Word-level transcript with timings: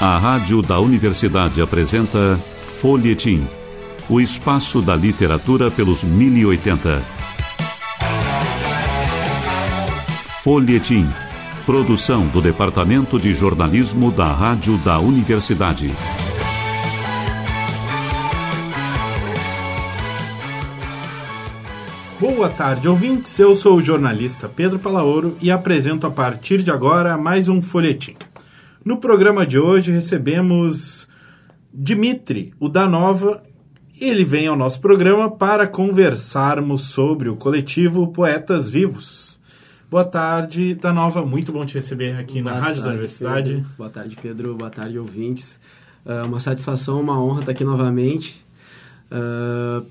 A 0.00 0.18
Rádio 0.18 0.60
da 0.60 0.80
Universidade 0.80 1.62
apresenta 1.62 2.36
Folhetim, 2.80 3.46
o 4.08 4.20
espaço 4.20 4.82
da 4.82 4.96
literatura 4.96 5.70
pelos 5.70 6.02
1080. 6.02 7.00
Folhetim, 10.42 11.08
produção 11.64 12.26
do 12.26 12.42
Departamento 12.42 13.20
de 13.20 13.32
Jornalismo 13.34 14.10
da 14.10 14.26
Rádio 14.26 14.76
da 14.78 14.98
Universidade. 14.98 15.94
Boa 22.18 22.48
tarde, 22.48 22.88
ouvintes. 22.88 23.38
Eu 23.38 23.54
sou 23.54 23.76
o 23.76 23.82
jornalista 23.82 24.48
Pedro 24.48 24.78
Palaoro 24.80 25.36
e 25.40 25.52
apresento 25.52 26.04
a 26.04 26.10
partir 26.10 26.62
de 26.64 26.70
agora 26.70 27.16
mais 27.16 27.48
um 27.48 27.62
folhetim. 27.62 28.16
No 28.84 28.98
programa 28.98 29.46
de 29.46 29.58
hoje 29.58 29.90
recebemos 29.90 31.08
Dimitri, 31.72 32.52
o 32.60 32.68
da 32.68 32.86
Nova. 32.86 33.42
Ele 33.98 34.24
vem 34.24 34.46
ao 34.46 34.54
nosso 34.54 34.78
programa 34.78 35.30
para 35.30 35.66
conversarmos 35.66 36.82
sobre 36.82 37.30
o 37.30 37.36
coletivo 37.36 38.08
Poetas 38.08 38.68
Vivos. 38.68 39.40
Boa 39.90 40.04
tarde, 40.04 40.74
da 40.74 40.92
Nova. 40.92 41.24
Muito 41.24 41.50
bom 41.50 41.64
te 41.64 41.76
receber 41.76 42.14
aqui 42.18 42.42
Boa 42.42 42.56
na 42.56 42.60
Rádio 42.60 42.82
tarde, 42.82 42.82
da 42.82 42.88
Universidade. 42.90 43.52
Pedro. 43.54 43.70
Boa 43.78 43.90
tarde, 43.90 44.16
Pedro. 44.20 44.54
Boa 44.54 44.70
tarde, 44.70 44.98
ouvintes. 44.98 45.58
É 46.04 46.20
uma 46.20 46.38
satisfação, 46.38 47.00
uma 47.00 47.18
honra 47.18 47.40
estar 47.40 47.52
aqui 47.52 47.64
novamente. 47.64 48.44
Uh, 49.10 49.86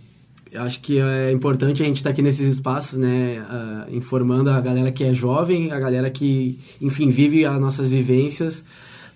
acho 0.57 0.80
que 0.80 0.99
é 0.99 1.31
importante 1.31 1.81
a 1.81 1.85
gente 1.85 1.98
estar 1.98 2.09
aqui 2.09 2.21
nesses 2.21 2.48
espaços, 2.48 2.98
né, 2.98 3.41
uh, 3.41 3.95
informando 3.95 4.49
a 4.49 4.59
galera 4.62 4.91
que 4.91 5.03
é 5.03 5.13
jovem, 5.13 5.71
a 5.71 5.79
galera 5.79 6.09
que, 6.09 6.59
enfim, 6.81 7.09
vive 7.09 7.45
as 7.45 7.59
nossas 7.59 7.89
vivências, 7.89 8.63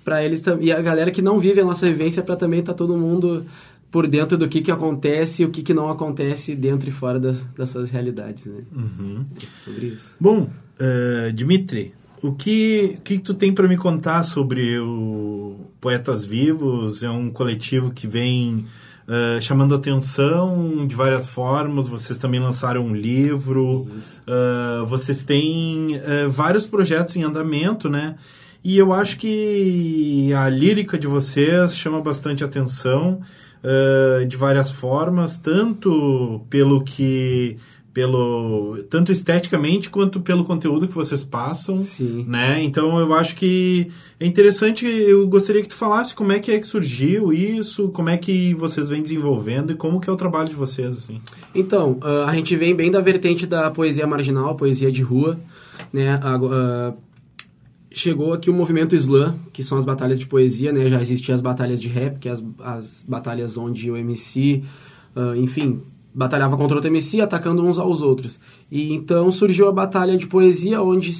para 0.03 0.23
eles 0.23 0.41
e 0.61 0.71
a 0.71 0.81
galera 0.81 1.11
que 1.11 1.21
não 1.21 1.37
vive 1.37 1.59
a 1.59 1.65
nossa 1.65 1.85
vivência 1.85 2.23
para 2.23 2.37
também 2.37 2.61
estar 2.61 2.71
tá 2.71 2.77
todo 2.77 2.95
mundo 2.95 3.45
por 3.91 4.07
dentro 4.07 4.37
do 4.37 4.47
que, 4.47 4.61
que 4.61 4.71
acontece 4.71 5.43
e 5.43 5.45
o 5.45 5.49
que, 5.49 5.61
que 5.61 5.73
não 5.73 5.89
acontece 5.89 6.55
dentro 6.55 6.87
e 6.87 6.91
fora 6.91 7.19
das, 7.19 7.37
das 7.57 7.69
suas 7.69 7.89
realidades, 7.89 8.45
né? 8.45 8.61
Uhum. 8.73 9.25
sobre 9.63 9.87
isso. 9.87 10.15
Bom, 10.19 10.49
uh, 10.79 11.33
Dimitri, 11.33 11.93
o 12.21 12.31
que, 12.31 12.99
que 13.03 13.19
tu 13.19 13.33
tem 13.33 13.53
para 13.53 13.67
me 13.67 13.77
contar 13.77 14.23
sobre 14.23 14.79
o 14.79 15.55
Poetas 15.79 16.25
Vivos? 16.25 17.03
É 17.03 17.09
um 17.09 17.29
coletivo 17.29 17.91
que 17.91 18.07
vem 18.07 18.65
uh, 19.07 19.41
chamando 19.41 19.73
atenção 19.73 20.85
de 20.85 20.95
várias 20.95 21.25
formas. 21.25 21.87
Vocês 21.87 22.17
também 22.17 22.39
lançaram 22.39 22.85
um 22.85 22.93
livro. 22.93 23.87
Uh, 24.27 24.85
vocês 24.85 25.23
têm 25.23 25.95
uh, 25.95 26.29
vários 26.29 26.65
projetos 26.65 27.15
em 27.15 27.23
andamento, 27.23 27.89
né? 27.89 28.15
E 28.63 28.77
eu 28.77 28.91
acho 28.93 29.17
que 29.17 30.33
a 30.33 30.49
lírica 30.49 30.97
de 30.97 31.07
vocês 31.07 31.77
chama 31.77 32.01
bastante 32.01 32.43
atenção 32.43 33.21
de 34.27 34.37
várias 34.37 34.71
formas, 34.71 35.37
tanto 35.37 36.41
pelo 36.49 36.83
que 36.83 37.57
pelo 37.97 38.77
tanto 38.91 39.11
esteticamente 39.11 39.89
quanto 39.89 40.21
pelo 40.21 40.45
conteúdo 40.45 40.87
que 40.87 40.93
vocês 40.93 41.23
passam, 41.23 41.81
Sim. 41.81 42.23
né? 42.27 42.61
Então 42.61 42.99
eu 42.99 43.11
acho 43.11 43.35
que 43.35 43.87
é 44.19 44.27
interessante. 44.27 44.85
Eu 44.85 45.27
gostaria 45.27 45.63
que 45.63 45.67
tu 45.67 45.73
falasse 45.73 46.13
como 46.13 46.31
é 46.31 46.37
que 46.37 46.51
é 46.51 46.59
que 46.59 46.67
surgiu 46.67 47.33
isso, 47.33 47.89
como 47.89 48.09
é 48.09 48.15
que 48.15 48.53
vocês 48.53 48.87
vêm 48.87 49.01
desenvolvendo 49.01 49.71
e 49.71 49.75
como 49.75 49.99
que 49.99 50.07
é 50.07 50.13
o 50.13 50.15
trabalho 50.15 50.47
de 50.47 50.53
vocês, 50.53 50.95
assim. 50.95 51.19
Então 51.55 51.97
a 52.27 52.35
gente 52.35 52.55
vem 52.55 52.75
bem 52.75 52.91
da 52.91 53.01
vertente 53.01 53.47
da 53.47 53.71
poesia 53.71 54.05
marginal, 54.05 54.53
poesia 54.53 54.91
de 54.91 55.01
rua, 55.01 55.39
né? 55.91 56.19
Uh, 56.19 56.95
chegou 57.89 58.31
aqui 58.31 58.47
o 58.47 58.53
movimento 58.53 58.95
slam, 58.95 59.39
que 59.51 59.63
são 59.63 59.75
as 59.75 59.85
batalhas 59.85 60.19
de 60.19 60.27
poesia, 60.27 60.71
né? 60.71 60.87
Já 60.87 61.01
existiam 61.01 61.33
as 61.33 61.41
batalhas 61.41 61.81
de 61.81 61.87
rap, 61.87 62.19
que 62.19 62.29
é 62.29 62.33
as, 62.33 62.43
as 62.59 63.05
batalhas 63.07 63.57
onde 63.57 63.89
o 63.89 63.97
MC, 63.97 64.63
uh, 65.15 65.35
enfim, 65.35 65.81
batalhava 66.17 66.57
contra 66.57 66.77
outro 66.77 66.89
MC, 66.89 67.21
atacando 67.21 67.63
uns 67.63 67.77
aos 67.77 68.01
outros. 68.01 68.39
E 68.71 68.91
então 68.91 69.31
surgiu 69.31 69.67
a 69.67 69.71
batalha 69.71 70.17
de 70.17 70.25
poesia, 70.25 70.81
onde 70.81 71.15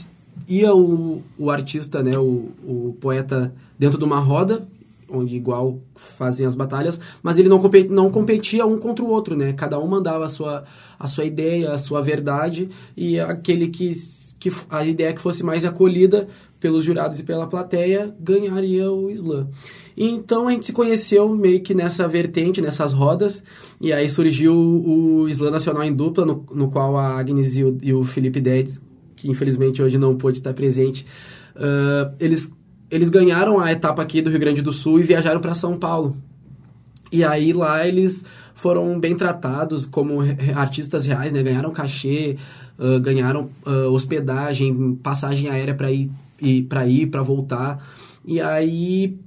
ia 0.47 0.73
o, 0.73 1.21
o 1.37 1.51
artista, 1.51 2.01
né, 2.01 2.17
o, 2.17 2.49
o 2.65 2.97
poeta, 2.99 3.53
dentro 3.77 3.99
de 3.99 4.03
uma 4.03 4.17
roda, 4.17 4.67
onde 5.07 5.35
igual 5.35 5.77
fazem 5.95 6.47
as 6.47 6.55
batalhas, 6.55 6.99
mas 7.21 7.37
ele 7.37 7.47
não 7.47 7.59
competia, 7.59 7.91
não 7.91 8.09
competia 8.09 8.65
um 8.65 8.79
contra 8.79 9.05
o 9.05 9.09
outro, 9.09 9.37
né? 9.37 9.53
Cada 9.53 9.79
um 9.79 9.85
mandava 9.87 10.25
a 10.25 10.29
sua, 10.29 10.63
a 10.99 11.07
sua 11.07 11.25
ideia, 11.25 11.73
a 11.73 11.77
sua 11.77 12.01
verdade, 12.01 12.67
e 12.97 13.19
aquele 13.19 13.67
que, 13.67 13.93
que 14.39 14.51
a 14.67 14.83
ideia 14.83 15.13
que 15.13 15.21
fosse 15.21 15.43
mais 15.43 15.63
acolhida 15.63 16.27
pelos 16.59 16.83
jurados 16.83 17.19
e 17.19 17.23
pela 17.23 17.45
plateia 17.45 18.13
ganharia 18.19 18.91
o 18.91 19.11
slam. 19.11 19.47
E 19.97 20.07
então 20.07 20.47
a 20.47 20.51
gente 20.51 20.67
se 20.67 20.73
conheceu 20.73 21.27
meio 21.35 21.59
que 21.59 21.73
nessa 21.73 22.07
vertente, 22.07 22.61
nessas 22.61 22.93
rodas, 22.93 23.43
e 23.81 23.91
aí 23.91 24.07
surgiu 24.07 24.53
o 24.53 25.27
Slam 25.27 25.49
Nacional 25.49 25.83
em 25.83 25.91
dupla, 25.91 26.23
no, 26.23 26.45
no 26.53 26.69
qual 26.69 26.95
a 26.95 27.17
Agnes 27.17 27.57
e 27.57 27.63
o, 27.63 27.75
e 27.81 27.91
o 27.91 28.03
Felipe 28.03 28.39
Dedes, 28.39 28.79
que 29.15 29.27
infelizmente 29.27 29.81
hoje 29.81 29.97
não 29.97 30.15
pôde 30.15 30.37
estar 30.37 30.53
presente, 30.53 31.03
uh, 31.55 32.13
eles, 32.19 32.47
eles 32.91 33.09
ganharam 33.09 33.59
a 33.59 33.71
etapa 33.71 34.03
aqui 34.03 34.21
do 34.21 34.29
Rio 34.29 34.39
Grande 34.39 34.61
do 34.61 34.71
Sul 34.71 34.99
e 34.99 35.03
viajaram 35.03 35.41
para 35.41 35.55
São 35.55 35.75
Paulo. 35.79 36.15
E 37.11 37.23
aí 37.23 37.51
lá 37.51 37.87
eles 37.87 38.23
foram 38.53 38.99
bem 38.99 39.15
tratados 39.15 39.87
como 39.87 40.19
artistas 40.55 41.07
reais, 41.07 41.33
né? 41.33 41.41
Ganharam 41.41 41.71
cachê, 41.71 42.37
uh, 42.77 42.99
ganharam 42.99 43.49
uh, 43.65 43.91
hospedagem, 43.91 44.93
passagem 45.01 45.49
aérea 45.49 45.73
para 45.73 45.91
ir 45.91 46.11
para 46.69 46.85
ir, 46.85 47.07
para 47.07 47.23
voltar. 47.23 47.83
E 48.23 48.39
aí 48.39 49.17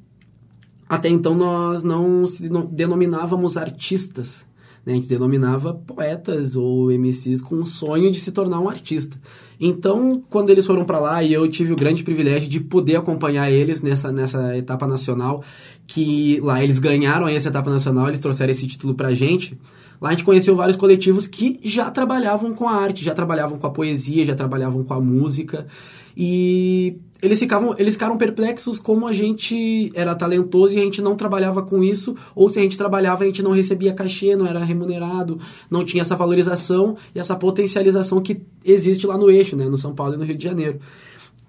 até 0.90 1.08
então 1.08 1.36
nós 1.36 1.84
não 1.84 2.26
se 2.26 2.50
denominávamos 2.72 3.56
artistas, 3.56 4.44
né? 4.84 4.92
a 4.92 4.96
gente 4.96 5.06
denominava 5.06 5.72
poetas 5.72 6.56
ou 6.56 6.90
MCs 6.90 7.40
com 7.40 7.60
o 7.60 7.64
sonho 7.64 8.10
de 8.10 8.18
se 8.18 8.32
tornar 8.32 8.58
um 8.58 8.68
artista. 8.68 9.16
Então, 9.60 10.20
quando 10.28 10.50
eles 10.50 10.66
foram 10.66 10.84
para 10.84 10.98
lá 10.98 11.22
e 11.22 11.32
eu 11.32 11.46
tive 11.46 11.72
o 11.72 11.76
grande 11.76 12.02
privilégio 12.02 12.48
de 12.48 12.58
poder 12.58 12.96
acompanhar 12.96 13.48
eles 13.52 13.80
nessa, 13.80 14.10
nessa 14.10 14.56
etapa 14.56 14.84
nacional, 14.84 15.44
que 15.86 16.40
lá 16.40 16.60
eles 16.60 16.80
ganharam 16.80 17.28
essa 17.28 17.50
etapa 17.50 17.70
nacional, 17.70 18.08
eles 18.08 18.18
trouxeram 18.18 18.50
esse 18.50 18.66
título 18.66 18.92
pra 18.92 19.12
gente. 19.12 19.56
Lá 20.00 20.08
a 20.08 20.12
gente 20.12 20.24
conheceu 20.24 20.56
vários 20.56 20.76
coletivos 20.76 21.28
que 21.28 21.60
já 21.62 21.88
trabalhavam 21.88 22.52
com 22.52 22.68
a 22.68 22.72
arte, 22.72 23.04
já 23.04 23.14
trabalhavam 23.14 23.60
com 23.60 23.66
a 23.68 23.70
poesia, 23.70 24.26
já 24.26 24.34
trabalhavam 24.34 24.82
com 24.82 24.92
a 24.92 25.00
música. 25.00 25.68
E 26.16 26.96
eles 27.22 27.38
ficavam, 27.38 27.74
eles 27.78 27.94
ficaram 27.94 28.16
perplexos 28.16 28.78
como 28.78 29.06
a 29.06 29.12
gente 29.12 29.92
era 29.94 30.14
talentoso 30.14 30.74
e 30.74 30.78
a 30.78 30.82
gente 30.82 31.02
não 31.02 31.14
trabalhava 31.14 31.62
com 31.62 31.82
isso, 31.82 32.16
ou 32.34 32.48
se 32.48 32.58
a 32.58 32.62
gente 32.62 32.78
trabalhava 32.78 33.24
a 33.24 33.26
gente 33.26 33.42
não 33.42 33.50
recebia 33.50 33.92
cachê, 33.92 34.36
não 34.36 34.46
era 34.46 34.64
remunerado, 34.64 35.38
não 35.70 35.84
tinha 35.84 36.00
essa 36.00 36.16
valorização 36.16 36.96
e 37.14 37.18
essa 37.18 37.36
potencialização 37.36 38.20
que 38.20 38.40
existe 38.64 39.06
lá 39.06 39.18
no 39.18 39.30
eixo, 39.30 39.56
né, 39.56 39.66
no 39.66 39.76
São 39.76 39.94
Paulo 39.94 40.14
e 40.14 40.16
no 40.16 40.24
Rio 40.24 40.36
de 40.36 40.44
Janeiro. 40.44 40.80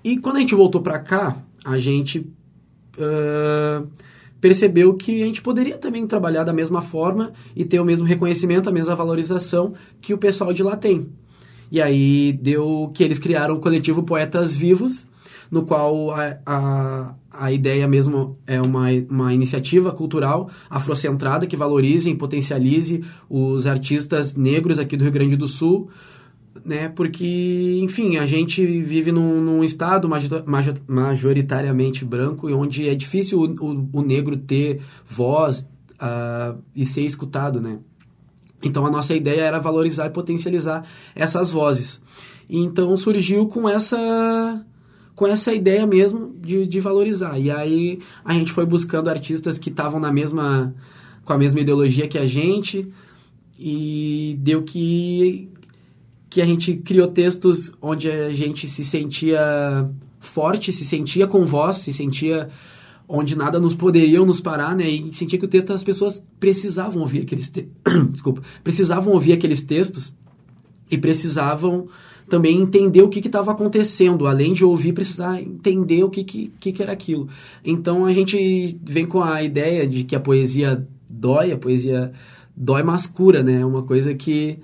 E 0.04 0.18
quando 0.18 0.38
a 0.38 0.40
gente 0.40 0.56
voltou 0.56 0.82
para 0.82 1.00
cá, 1.00 1.38
a 1.64 1.78
gente 1.78 2.20
uh, 2.98 3.88
percebeu 4.42 4.96
que 4.96 5.22
a 5.22 5.26
gente 5.26 5.42
poderia 5.42 5.78
também 5.78 6.06
trabalhar 6.08 6.44
da 6.44 6.52
mesma 6.52 6.82
forma 6.82 7.32
e 7.56 7.64
ter 7.64 7.80
o 7.80 7.86
mesmo 7.86 8.06
reconhecimento, 8.06 8.68
a 8.68 8.72
mesma 8.72 8.96
valorização 8.96 9.74
que 10.02 10.14
o 10.14 10.18
pessoal 10.18 10.52
de 10.52 10.64
lá 10.64 10.76
tem. 10.76 11.08
E 11.72 11.82
aí 11.82 12.34
deu 12.34 12.92
que 12.94 13.04
eles 13.04 13.18
criaram 13.18 13.56
o 13.56 13.60
coletivo 13.60 14.04
Poetas 14.04 14.56
Vivos, 14.56 15.08
no 15.50 15.64
qual 15.64 16.12
a, 16.12 16.38
a, 16.46 17.16
a 17.32 17.52
ideia 17.52 17.88
mesmo 17.88 18.36
é 18.46 18.62
uma, 18.62 18.88
uma 19.10 19.34
iniciativa 19.34 19.92
cultural 19.92 20.50
afrocentrada 20.70 21.48
que 21.48 21.56
valorize 21.56 22.10
e 22.10 22.16
potencialize 22.16 23.04
os 23.30 23.66
artistas 23.68 24.36
negros 24.36 24.80
aqui 24.80 24.98
do 24.98 25.04
Rio 25.04 25.14
Grande 25.14 25.38
do 25.38 25.48
Sul, 25.48 25.90
né? 26.66 26.90
Porque, 26.90 27.80
enfim, 27.82 28.18
a 28.18 28.26
gente 28.26 28.66
vive 28.66 29.12
num, 29.12 29.42
num 29.42 29.64
estado 29.64 30.10
majoritariamente 30.88 32.04
branco 32.04 32.50
e 32.50 32.54
onde 32.54 32.90
é 32.90 32.96
difícil 32.96 33.40
o, 33.40 33.46
o, 33.46 33.90
o 33.94 34.02
negro 34.02 34.36
ter 34.36 34.82
voz 35.08 35.68
uh, 35.94 36.62
e 36.76 36.86
ser 36.86 37.02
escutado, 37.02 37.62
né? 37.62 37.80
Então 38.64 38.86
a 38.86 38.92
nossa 38.92 39.16
ideia 39.16 39.42
era 39.42 39.60
valorizar 39.60 40.08
e 40.08 40.10
potencializar 40.10 40.86
essas 41.16 41.52
vozes. 41.52 42.02
E 42.50 42.60
então 42.60 42.96
surgiu 42.98 43.48
com 43.48 43.68
essa 43.68 44.66
com 45.16 45.28
essa 45.28 45.54
ideia 45.54 45.86
mesmo 45.86 46.34
de, 46.42 46.66
de 46.66 46.80
valorizar. 46.80 47.38
E 47.38 47.52
aí 47.52 48.00
a 48.26 48.34
gente 48.34 48.52
foi 48.52 48.66
buscando 48.66 49.10
artistas 49.10 49.58
que 49.58 49.70
estavam 49.70 50.00
na 50.00 50.12
mesma 50.12 50.74
com 51.24 51.34
a 51.34 51.38
mesma 51.38 51.60
ideologia 51.60 52.08
que 52.08 52.18
a 52.18 52.26
gente 52.26 52.92
e 53.60 54.36
deu 54.40 54.64
que 54.64 55.50
que 56.30 56.42
a 56.42 56.46
gente 56.46 56.78
criou 56.78 57.08
textos 57.08 57.74
onde 57.82 58.10
a 58.10 58.32
gente 58.32 58.68
se 58.68 58.86
sentia 58.86 59.90
forte, 60.20 60.72
se 60.72 60.86
sentia 60.86 61.28
com 61.28 61.46
voz, 61.46 61.78
se 61.78 61.92
sentia 61.92 62.50
onde 63.12 63.36
nada 63.36 63.60
nos 63.60 63.76
poderiam 63.76 64.26
nos 64.26 64.40
parar, 64.40 64.76
né? 64.76 64.88
E 64.88 65.14
sentia 65.14 65.38
que 65.38 65.46
o 65.46 65.50
texto 65.50 65.74
as 65.74 65.84
pessoas 65.84 66.24
precisavam 66.40 67.02
ouvir 67.02 67.22
aqueles 67.22 67.50
te... 67.50 67.68
desculpa, 68.10 68.42
precisavam 68.64 69.14
ouvir 69.14 69.34
aqueles 69.34 69.62
textos 69.62 70.14
e 70.90 70.98
precisavam 70.98 71.88
também 72.30 72.58
entender 72.58 73.02
o 73.02 73.10
que 73.10 73.20
estava 73.20 73.52
acontecendo, 73.52 74.26
além 74.26 74.54
de 74.54 74.64
ouvir, 74.64 74.94
precisar 74.94 75.42
entender 75.42 76.04
o 76.04 76.10
que, 76.10 76.24
que, 76.24 76.72
que, 76.72 76.82
era 76.82 76.94
aquilo. 76.94 77.28
Então 77.66 78.06
a 78.06 78.14
gente 78.14 78.80
vem 78.84 79.06
com 79.06 79.22
a 79.22 79.44
ideia 79.44 79.86
de 79.86 80.06
que 80.06 80.16
a 80.16 80.20
poesia 80.20 80.88
dói, 81.10 81.52
a 81.52 81.58
poesia 81.58 82.14
dói 82.56 82.84
mas 82.84 83.06
cura, 83.06 83.44
né? 83.44 83.60
É 83.60 83.66
uma 83.66 83.84
coisa 83.84 84.14
que 84.14 84.60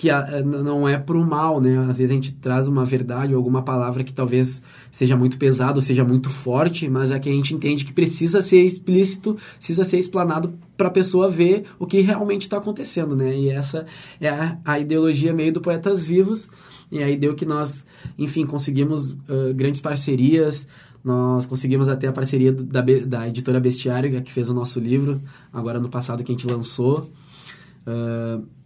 que 0.00 0.08
a, 0.08 0.42
não 0.42 0.88
é 0.88 0.96
pro 0.96 1.22
mal, 1.22 1.60
né? 1.60 1.78
Às 1.80 1.98
vezes 1.98 2.10
a 2.10 2.14
gente 2.14 2.32
traz 2.32 2.66
uma 2.66 2.86
verdade 2.86 3.34
ou 3.34 3.36
alguma 3.36 3.60
palavra 3.60 4.02
que 4.02 4.14
talvez 4.14 4.62
seja 4.90 5.14
muito 5.14 5.36
pesada 5.36 5.76
ou 5.76 5.82
seja 5.82 6.02
muito 6.02 6.30
forte, 6.30 6.88
mas 6.88 7.10
é 7.10 7.18
que 7.18 7.28
a 7.28 7.32
gente 7.32 7.54
entende 7.54 7.84
que 7.84 7.92
precisa 7.92 8.40
ser 8.40 8.62
explícito, 8.64 9.36
precisa 9.58 9.84
ser 9.84 9.98
explanado 9.98 10.54
para 10.74 10.88
a 10.88 10.90
pessoa 10.90 11.28
ver 11.28 11.66
o 11.78 11.86
que 11.86 12.00
realmente 12.00 12.44
está 12.44 12.56
acontecendo, 12.56 13.14
né? 13.14 13.36
E 13.36 13.50
essa 13.50 13.84
é 14.18 14.30
a, 14.30 14.58
a, 14.64 14.78
ideologia 14.78 15.34
meio 15.34 15.52
do 15.52 15.60
Poetas 15.60 16.02
Vivos, 16.02 16.48
e 16.90 17.02
aí 17.02 17.14
deu 17.14 17.34
que 17.34 17.44
nós, 17.44 17.84
enfim, 18.18 18.46
conseguimos 18.46 19.10
uh, 19.10 19.52
grandes 19.54 19.82
parcerias, 19.82 20.66
nós 21.04 21.44
conseguimos 21.44 21.90
até 21.90 22.06
a 22.06 22.12
parceria 22.12 22.54
da, 22.54 22.80
da 22.80 23.28
editora 23.28 23.60
Bestiário, 23.60 24.22
que 24.22 24.32
fez 24.32 24.48
o 24.48 24.54
nosso 24.54 24.80
livro, 24.80 25.20
agora 25.52 25.78
no 25.78 25.90
passado 25.90 26.24
que 26.24 26.32
a 26.32 26.34
gente 26.34 26.46
lançou. 26.46 27.10
Uh, 27.86 28.59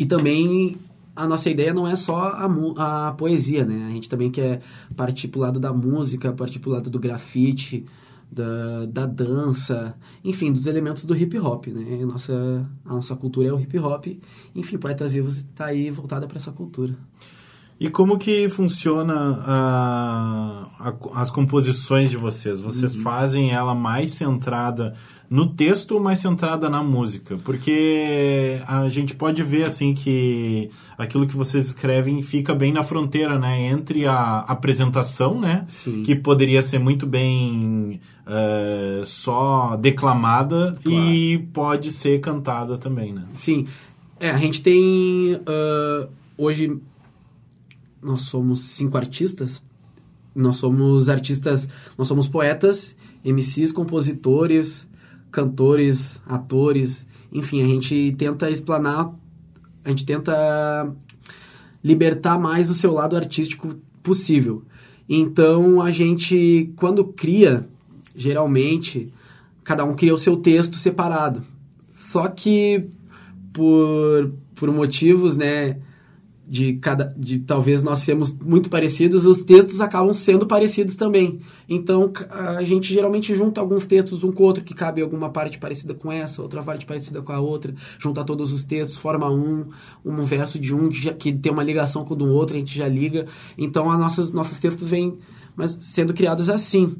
e 0.00 0.06
também 0.06 0.78
a 1.14 1.28
nossa 1.28 1.50
ideia 1.50 1.74
não 1.74 1.86
é 1.86 1.94
só 1.94 2.16
a, 2.16 3.08
a 3.08 3.12
poesia, 3.12 3.66
né? 3.66 3.86
A 3.86 3.90
gente 3.90 4.08
também 4.08 4.30
quer 4.30 4.62
partir 4.96 5.28
pro 5.28 5.40
lado 5.40 5.60
da 5.60 5.74
música, 5.74 6.32
partir 6.32 6.58
pro 6.58 6.70
lado 6.70 6.88
do 6.88 6.98
grafite, 6.98 7.84
da, 8.32 8.86
da 8.86 9.04
dança, 9.04 9.94
enfim, 10.24 10.54
dos 10.54 10.66
elementos 10.66 11.04
do 11.04 11.14
hip 11.14 11.38
hop, 11.38 11.66
né? 11.66 12.02
A 12.02 12.06
nossa, 12.06 12.66
a 12.82 12.94
nossa 12.94 13.14
cultura 13.14 13.48
é 13.48 13.52
o 13.52 13.60
hip 13.60 13.78
hop. 13.78 14.06
Enfim, 14.54 14.78
Poetas 14.78 15.12
Vivos 15.12 15.36
está 15.36 15.66
aí 15.66 15.90
voltada 15.90 16.26
para 16.26 16.38
essa 16.38 16.50
cultura. 16.50 16.96
E 17.80 17.88
como 17.88 18.18
que 18.18 18.46
funciona 18.50 19.42
a, 19.42 20.66
a, 20.78 20.94
as 21.14 21.30
composições 21.30 22.10
de 22.10 22.16
vocês? 22.18 22.60
Vocês 22.60 22.94
uhum. 22.94 23.02
fazem 23.02 23.52
ela 23.52 23.74
mais 23.74 24.10
centrada 24.10 24.92
no 25.30 25.46
texto 25.46 25.92
ou 25.92 26.00
mais 26.00 26.20
centrada 26.20 26.68
na 26.68 26.82
música? 26.82 27.38
Porque 27.42 28.60
a 28.66 28.86
gente 28.90 29.16
pode 29.16 29.42
ver 29.42 29.64
assim 29.64 29.94
que 29.94 30.68
aquilo 30.98 31.26
que 31.26 31.34
vocês 31.34 31.68
escrevem 31.68 32.20
fica 32.20 32.54
bem 32.54 32.70
na 32.70 32.84
fronteira, 32.84 33.38
né? 33.38 33.68
Entre 33.68 34.04
a 34.06 34.40
apresentação, 34.40 35.40
né? 35.40 35.64
Sim. 35.66 36.02
Que 36.02 36.14
poderia 36.14 36.60
ser 36.60 36.78
muito 36.78 37.06
bem 37.06 37.98
uh, 38.26 39.06
só 39.06 39.74
declamada 39.76 40.74
claro. 40.82 40.98
e 40.98 41.38
pode 41.50 41.90
ser 41.90 42.20
cantada 42.20 42.76
também, 42.76 43.14
né? 43.14 43.24
Sim. 43.32 43.66
É, 44.20 44.30
a 44.30 44.36
gente 44.36 44.60
tem 44.60 45.34
uh, 45.34 46.06
hoje 46.36 46.78
nós 48.02 48.22
somos 48.22 48.62
cinco 48.62 48.96
artistas. 48.96 49.62
Nós 50.34 50.58
somos 50.58 51.08
artistas, 51.08 51.68
nós 51.98 52.06
somos 52.06 52.28
poetas, 52.28 52.94
MCs, 53.24 53.72
compositores, 53.72 54.86
cantores, 55.30 56.20
atores, 56.26 57.06
enfim, 57.32 57.62
a 57.62 57.66
gente 57.66 58.14
tenta 58.18 58.50
explanar, 58.50 59.14
a 59.84 59.88
gente 59.88 60.04
tenta 60.04 60.92
libertar 61.82 62.38
mais 62.38 62.70
o 62.70 62.74
seu 62.74 62.92
lado 62.92 63.16
artístico 63.16 63.74
possível. 64.02 64.62
Então 65.08 65.80
a 65.80 65.90
gente, 65.90 66.72
quando 66.76 67.04
cria, 67.04 67.68
geralmente, 68.14 69.12
cada 69.64 69.84
um 69.84 69.94
cria 69.94 70.14
o 70.14 70.18
seu 70.18 70.36
texto 70.36 70.76
separado. 70.76 71.42
Só 71.94 72.28
que 72.28 72.88
por, 73.52 74.32
por 74.54 74.70
motivos, 74.72 75.36
né, 75.36 75.78
de 76.50 76.72
cada 76.74 77.14
de 77.16 77.38
talvez 77.38 77.80
nós 77.80 78.00
sermos 78.00 78.34
muito 78.34 78.68
parecidos, 78.68 79.24
os 79.24 79.44
textos 79.44 79.80
acabam 79.80 80.12
sendo 80.12 80.48
parecidos 80.48 80.96
também. 80.96 81.38
Então 81.68 82.12
a 82.28 82.60
gente 82.64 82.92
geralmente 82.92 83.32
junta 83.36 83.60
alguns 83.60 83.86
textos 83.86 84.24
um 84.24 84.32
com 84.32 84.42
o 84.42 84.46
outro 84.46 84.64
que 84.64 84.74
cabe 84.74 85.00
alguma 85.00 85.30
parte 85.30 85.60
parecida 85.60 85.94
com 85.94 86.10
essa, 86.10 86.42
outra 86.42 86.60
parte 86.60 86.84
parecida 86.84 87.22
com 87.22 87.30
a 87.30 87.38
outra, 87.38 87.72
junta 88.00 88.24
todos 88.24 88.50
os 88.50 88.64
textos, 88.64 88.98
forma 88.98 89.30
um, 89.30 89.68
um 90.04 90.24
verso 90.24 90.58
de 90.58 90.74
um 90.74 90.88
que 90.90 91.32
tem 91.32 91.52
uma 91.52 91.62
ligação 91.62 92.04
com 92.04 92.14
o 92.14 92.16
do 92.16 92.26
outro, 92.26 92.56
a 92.56 92.58
gente 92.58 92.76
já 92.76 92.88
liga. 92.88 93.26
Então 93.56 93.88
as 93.88 94.00
nossas 94.00 94.32
nossos 94.32 94.58
textos 94.58 94.88
vêm 94.88 95.16
mas 95.54 95.76
sendo 95.78 96.12
criados 96.12 96.48
assim. 96.48 96.96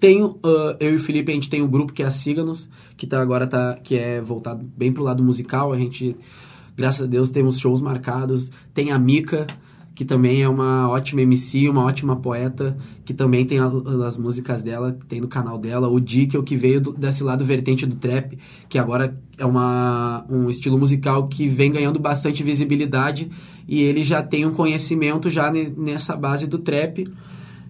Tenho, 0.00 0.38
uh, 0.44 0.76
eu 0.78 0.92
e 0.92 0.96
o 0.96 1.00
Felipe, 1.00 1.30
a 1.30 1.34
gente 1.34 1.50
tem 1.50 1.62
um 1.62 1.68
grupo 1.68 1.92
que 1.92 2.02
é 2.02 2.06
a 2.06 2.10
Siga-nos, 2.10 2.68
que 2.96 3.06
tá, 3.06 3.20
agora 3.20 3.46
tá, 3.46 3.78
que 3.82 3.96
é 3.96 4.20
voltado 4.20 4.64
bem 4.76 4.92
pro 4.92 5.02
lado 5.02 5.22
musical, 5.22 5.72
a 5.72 5.78
gente 5.78 6.16
Graças 6.76 7.06
a 7.06 7.08
Deus 7.08 7.30
temos 7.30 7.58
shows 7.58 7.80
marcados. 7.80 8.50
Tem 8.74 8.92
a 8.92 8.98
Mika, 8.98 9.46
que 9.94 10.04
também 10.04 10.42
é 10.42 10.48
uma 10.48 10.90
ótima 10.90 11.22
MC, 11.22 11.70
uma 11.70 11.82
ótima 11.82 12.16
poeta, 12.16 12.76
que 13.02 13.14
também 13.14 13.46
tem 13.46 13.58
as 13.58 14.18
músicas 14.18 14.62
dela, 14.62 14.96
tem 15.08 15.22
no 15.22 15.26
canal 15.26 15.56
dela. 15.56 15.88
O 15.88 15.98
Dickel, 15.98 16.42
que 16.42 16.54
veio 16.54 16.82
do, 16.82 16.92
desse 16.92 17.24
lado 17.24 17.42
vertente 17.42 17.86
do 17.86 17.96
trap, 17.96 18.38
que 18.68 18.78
agora 18.78 19.18
é 19.38 19.46
uma, 19.46 20.26
um 20.28 20.50
estilo 20.50 20.78
musical 20.78 21.28
que 21.28 21.48
vem 21.48 21.72
ganhando 21.72 21.98
bastante 21.98 22.42
visibilidade 22.42 23.30
e 23.66 23.82
ele 23.82 24.04
já 24.04 24.22
tem 24.22 24.44
um 24.44 24.52
conhecimento 24.52 25.30
já 25.30 25.50
nessa 25.50 26.14
base 26.14 26.46
do 26.46 26.58
trap. 26.58 27.08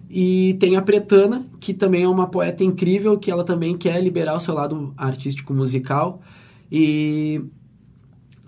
E 0.09 0.57
tem 0.59 0.75
a 0.75 0.81
Pretana, 0.81 1.45
que 1.61 1.73
também 1.73 2.03
é 2.03 2.09
uma 2.09 2.27
poeta 2.27 2.61
incrível, 2.61 3.17
que 3.17 3.31
ela 3.31 3.45
também 3.45 3.77
quer 3.77 4.01
liberar 4.01 4.35
o 4.35 4.39
seu 4.39 4.53
lado 4.53 4.93
artístico 4.97 5.53
musical. 5.53 6.21
E 6.69 7.41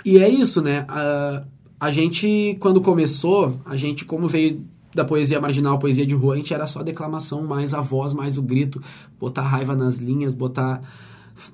e 0.06 0.18
é 0.18 0.30
isso, 0.30 0.62
né? 0.62 0.86
A, 0.88 1.44
a 1.80 1.92
gente, 1.92 2.57
quando 2.60 2.81
começou, 2.81 3.60
a 3.66 3.75
gente, 3.75 4.06
como 4.06 4.28
veio 4.28 4.66
da 4.94 5.06
poesia 5.06 5.40
marginal, 5.40 5.80
poesia 5.80 6.06
de 6.06 6.13
rua, 6.13 6.34
a 6.34 6.38
gente 6.38 6.54
era 6.54 6.68
só 6.68 6.81
declamação, 6.81 7.46
mais 7.46 7.74
a 7.74 7.81
voz, 7.81 8.13
mais 8.13 8.38
o 8.38 8.42
grito, 8.42 8.81
botar 9.19 9.44
raiva 9.44 9.75
nas 9.75 9.98
linhas, 9.98 10.34
botar, 10.34 10.81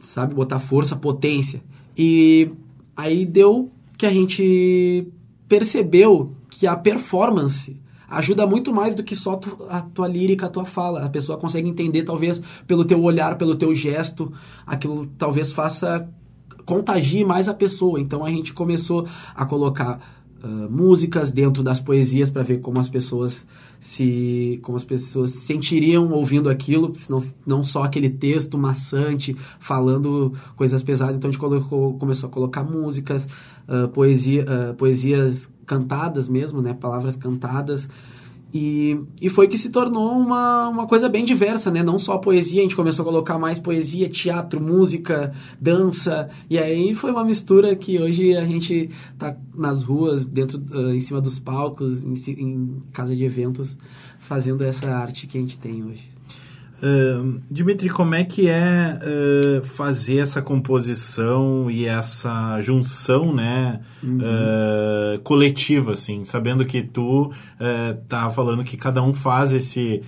sabe, 0.02 0.34
botar 0.34 0.60
força, 0.60 0.96
potência. 0.96 1.62
E 1.98 2.50
aí 2.96 3.26
deu 3.26 3.72
que 3.98 4.06
a 4.06 4.12
gente 4.12 5.08
percebeu 5.48 6.34
que 6.50 6.66
a 6.66 6.76
performance 6.76 7.80
ajuda 8.10 8.48
muito 8.48 8.74
mais 8.74 8.96
do 8.96 9.04
que 9.04 9.16
só 9.16 9.40
a 9.70 9.82
tua 9.82 10.08
lírica, 10.08 10.46
a 10.46 10.50
tua 10.50 10.66
fala. 10.66 11.04
A 11.04 11.10
pessoa 11.10 11.38
consegue 11.38 11.68
entender, 11.68 12.04
talvez, 12.04 12.42
pelo 12.66 12.86
teu 12.86 13.02
olhar, 13.04 13.38
pelo 13.38 13.56
teu 13.56 13.76
gesto, 13.76 14.32
aquilo 14.66 15.06
talvez 15.18 15.52
faça 15.52 16.10
contagie 16.66 17.24
mais 17.24 17.48
a 17.48 17.54
pessoa. 17.54 18.00
Então 18.00 18.26
a 18.26 18.30
gente 18.30 18.54
começou 18.54 19.08
a 19.36 19.46
colocar 19.46 20.00
uh, 20.44 20.48
músicas 20.70 21.32
dentro 21.32 21.64
das 21.64 21.80
poesias 21.80 22.30
para 22.30 22.44
ver 22.44 22.60
como 22.60 22.80
as 22.80 22.90
pessoas 22.90 23.46
se 23.80 24.60
como 24.64 24.78
as 24.78 24.84
pessoas 24.84 25.32
se 25.32 25.42
sentiriam 25.42 26.12
ouvindo 26.12 26.50
aquilo, 26.50 26.94
não, 27.08 27.24
não 27.46 27.64
só 27.64 27.84
aquele 27.84 28.10
texto 28.10 28.58
maçante 28.58 29.36
falando 29.60 30.34
coisas 30.56 30.82
pesadas. 30.82 31.16
Então 31.16 31.30
a 31.30 31.32
gente 31.32 31.39
colocou, 31.39 31.94
começou 31.98 32.28
a 32.28 32.32
colocar 32.32 32.63
músicas, 32.63 33.28
uh, 33.68 33.88
poesia, 33.89 34.44
uh, 34.44 34.74
poesias 34.74 35.50
cantadas 35.66 36.28
mesmo, 36.28 36.62
né, 36.62 36.74
palavras 36.74 37.16
cantadas 37.16 37.89
e, 38.58 38.98
e 39.20 39.30
foi 39.30 39.50
que 39.50 39.58
se 39.58 39.70
tornou 39.70 40.14
uma, 40.14 40.70
uma 40.70 40.88
coisa 40.88 41.10
bem 41.10 41.26
diversa, 41.26 41.70
né? 41.70 41.84
Não 41.84 42.00
só 42.00 42.18
poesia, 42.18 42.62
a 42.62 42.64
gente 42.64 42.76
começou 42.78 43.04
a 43.04 43.06
colocar 43.06 43.38
mais 43.38 43.60
poesia, 43.60 44.08
teatro, 44.08 44.62
música, 44.62 45.34
dança. 45.60 46.30
E 46.50 46.58
aí 46.58 46.96
foi 46.96 47.12
uma 47.12 47.26
mistura 47.26 47.76
que 47.76 48.00
hoje 48.00 48.34
a 48.34 48.46
gente 48.46 48.90
tá 49.18 49.36
nas 49.54 49.84
ruas, 49.84 50.26
dentro, 50.26 50.64
em 50.94 51.02
cima 51.02 51.20
dos 51.20 51.38
palcos, 51.38 52.02
em, 52.06 52.14
em 52.32 52.82
casa 52.94 53.14
de 53.14 53.26
eventos, 53.26 53.76
fazendo 54.20 54.64
essa 54.64 54.88
arte 54.88 55.28
que 55.28 55.38
a 55.38 55.42
gente 55.42 55.58
tem 55.58 55.84
hoje. 55.84 56.14
Uh, 56.86 57.42
Dimitri, 57.50 57.89
como 57.89 58.13
é 58.13 58.24
que 58.24 58.48
é 58.48 59.00
uh, 59.01 59.63
fazer 59.63 60.18
essa 60.18 60.39
composição 60.39 61.72
e 61.72 61.88
essa 61.88 62.62
junção, 62.62 63.34
né, 63.34 63.80
uhum. 64.04 64.20
uh, 64.20 65.20
coletiva, 65.24 65.94
assim, 65.94 66.24
sabendo 66.24 66.63
que 66.63 66.84
tu 66.84 67.32
tá 68.08 68.30
falando 68.30 68.63
que 68.63 68.77
cada 68.77 69.01
um 69.01 69.13
faz 69.13 69.51
esse, 69.51 70.01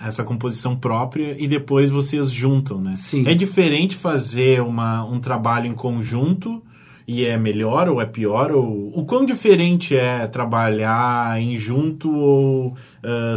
essa 0.00 0.22
composição 0.24 0.76
própria 0.76 1.34
e 1.38 1.46
depois 1.48 1.90
vocês 1.90 2.30
juntam, 2.30 2.80
né? 2.80 2.94
Sim. 2.96 3.24
É 3.26 3.34
diferente 3.34 3.96
fazer 3.96 4.60
uma, 4.60 5.04
um 5.04 5.20
trabalho 5.20 5.66
em 5.66 5.74
conjunto 5.74 6.62
e 7.06 7.24
é 7.24 7.36
melhor 7.36 7.88
ou 7.88 8.00
é 8.00 8.06
pior? 8.06 8.52
Ou 8.52 8.92
o 8.94 9.04
quão 9.06 9.24
diferente 9.24 9.96
é 9.96 10.26
trabalhar 10.26 11.40
em 11.40 11.56
junto 11.56 12.14
ou 12.14 12.76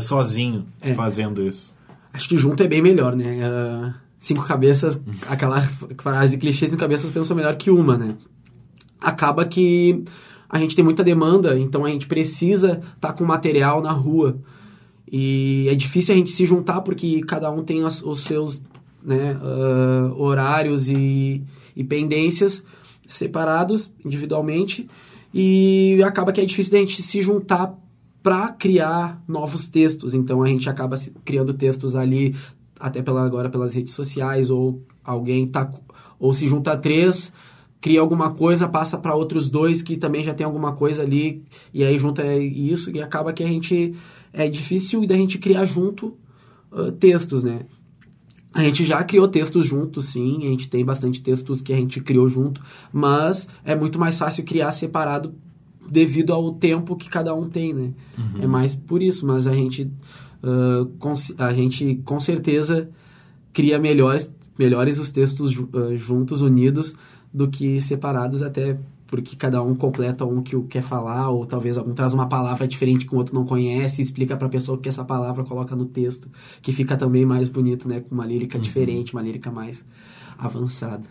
sozinho 0.01 0.65
é. 0.81 0.93
fazendo 0.93 1.41
isso? 1.41 1.75
Acho 2.15 2.29
que 2.29 2.37
junto 2.37 2.63
é 2.63 2.67
bem 2.67 2.81
melhor, 2.81 3.13
né? 3.13 3.41
Uh, 3.45 3.93
cinco 4.17 4.41
cabeças, 4.45 5.01
aquela 5.27 5.59
frase 5.99 6.37
clichê, 6.37 6.65
cinco 6.65 6.79
cabeças 6.79 7.11
pensam 7.11 7.35
melhor 7.35 7.57
que 7.57 7.69
uma, 7.69 7.97
né? 7.97 8.15
Acaba 9.01 9.45
que 9.45 10.01
a 10.49 10.57
gente 10.57 10.77
tem 10.77 10.85
muita 10.85 11.03
demanda, 11.03 11.59
então 11.59 11.83
a 11.83 11.89
gente 11.89 12.07
precisa 12.07 12.81
estar 12.95 13.09
tá 13.09 13.13
com 13.13 13.25
material 13.25 13.81
na 13.81 13.91
rua. 13.91 14.39
E 15.11 15.67
é 15.69 15.75
difícil 15.75 16.15
a 16.15 16.17
gente 16.17 16.31
se 16.31 16.45
juntar 16.45 16.79
porque 16.83 17.19
cada 17.19 17.51
um 17.51 17.65
tem 17.65 17.83
as, 17.83 18.01
os 18.01 18.23
seus 18.23 18.61
né, 19.03 19.33
uh, 19.33 20.17
horários 20.17 20.87
e, 20.87 21.43
e 21.75 21.83
pendências 21.83 22.63
separados 23.05 23.91
individualmente. 24.05 24.89
e 25.33 26.01
acaba 26.05 26.31
que 26.31 26.39
é 26.39 26.45
difícil 26.45 26.71
da 26.71 26.79
gente 26.79 27.01
se 27.01 27.21
juntar 27.21 27.77
para 28.25 28.49
criar 28.49 29.23
novos 29.27 29.69
textos. 29.69 30.15
Então 30.15 30.41
a 30.41 30.47
gente 30.47 30.67
acaba 30.67 30.97
criando 31.23 31.53
textos 31.53 31.95
ali 31.95 32.35
até 32.79 33.03
pela, 33.03 33.23
agora 33.23 33.49
pelas 33.49 33.75
redes 33.75 33.93
sociais 33.93 34.49
ou 34.49 34.81
alguém 35.03 35.45
tá 35.45 35.71
ou 36.17 36.33
se 36.33 36.47
junta 36.47 36.75
três 36.75 37.31
cria 37.79 38.01
alguma 38.01 38.31
coisa, 38.31 38.67
passa 38.67 38.97
para 38.97 39.13
outros 39.13 39.47
dois 39.47 39.83
que 39.83 39.95
também 39.95 40.23
já 40.23 40.33
tem 40.33 40.43
alguma 40.43 40.73
coisa 40.73 41.03
ali, 41.03 41.43
e 41.71 41.83
aí 41.83 41.99
junta 41.99 42.25
isso, 42.35 42.89
e 42.89 42.99
acaba 42.99 43.31
que 43.31 43.43
a 43.43 43.47
gente. 43.47 43.93
É 44.33 44.49
difícil 44.49 45.05
da 45.05 45.15
gente 45.15 45.37
criar 45.37 45.65
junto 45.65 46.17
uh, 46.71 46.91
textos, 46.93 47.43
né? 47.43 47.67
A 48.51 48.63
gente 48.63 48.83
já 48.83 49.03
criou 49.03 49.27
textos 49.27 49.67
juntos, 49.67 50.05
sim, 50.05 50.39
a 50.47 50.49
gente 50.49 50.67
tem 50.67 50.83
bastante 50.83 51.21
textos 51.21 51.61
que 51.61 51.71
a 51.71 51.75
gente 51.75 52.01
criou 52.01 52.27
junto, 52.27 52.59
mas 52.91 53.47
é 53.63 53.75
muito 53.75 53.99
mais 53.99 54.17
fácil 54.17 54.43
criar 54.43 54.71
separado 54.71 55.35
devido 55.89 56.33
ao 56.33 56.53
tempo 56.53 56.95
que 56.95 57.09
cada 57.09 57.33
um 57.33 57.47
tem, 57.47 57.73
né? 57.73 57.91
Uhum. 58.17 58.43
É 58.43 58.47
mais 58.47 58.75
por 58.75 59.01
isso, 59.01 59.25
mas 59.25 59.47
a 59.47 59.53
gente, 59.53 59.83
uh, 60.43 60.91
a 61.37 61.53
gente 61.53 62.01
com 62.03 62.19
certeza 62.19 62.89
cria 63.53 63.79
melhores, 63.79 64.31
melhores 64.57 64.99
os 64.99 65.11
textos 65.11 65.57
uh, 65.57 65.97
juntos, 65.97 66.41
unidos, 66.41 66.95
do 67.33 67.49
que 67.49 67.81
separados, 67.81 68.41
até 68.41 68.77
porque 69.07 69.35
cada 69.35 69.61
um 69.61 69.75
completa 69.75 70.25
um 70.25 70.41
que 70.41 70.59
quer 70.63 70.81
falar, 70.81 71.29
ou 71.29 71.45
talvez 71.45 71.77
algum 71.77 71.93
traz 71.93 72.13
uma 72.13 72.27
palavra 72.27 72.67
diferente 72.67 73.05
que 73.05 73.13
o 73.13 73.17
outro 73.17 73.35
não 73.35 73.45
conhece, 73.45 74.01
e 74.01 74.03
explica 74.03 74.35
para 74.35 74.47
a 74.47 74.49
pessoa 74.49 74.77
que 74.77 74.89
essa 74.89 75.05
palavra 75.05 75.43
coloca 75.43 75.75
no 75.75 75.85
texto, 75.85 76.27
que 76.61 76.71
fica 76.71 76.97
também 76.97 77.25
mais 77.25 77.47
bonito, 77.47 77.87
né? 77.87 77.99
Com 77.99 78.15
uma 78.15 78.25
lírica 78.25 78.57
uhum. 78.57 78.63
diferente, 78.63 79.13
uma 79.13 79.21
lírica 79.21 79.51
mais 79.51 79.85
avançada. 80.37 81.03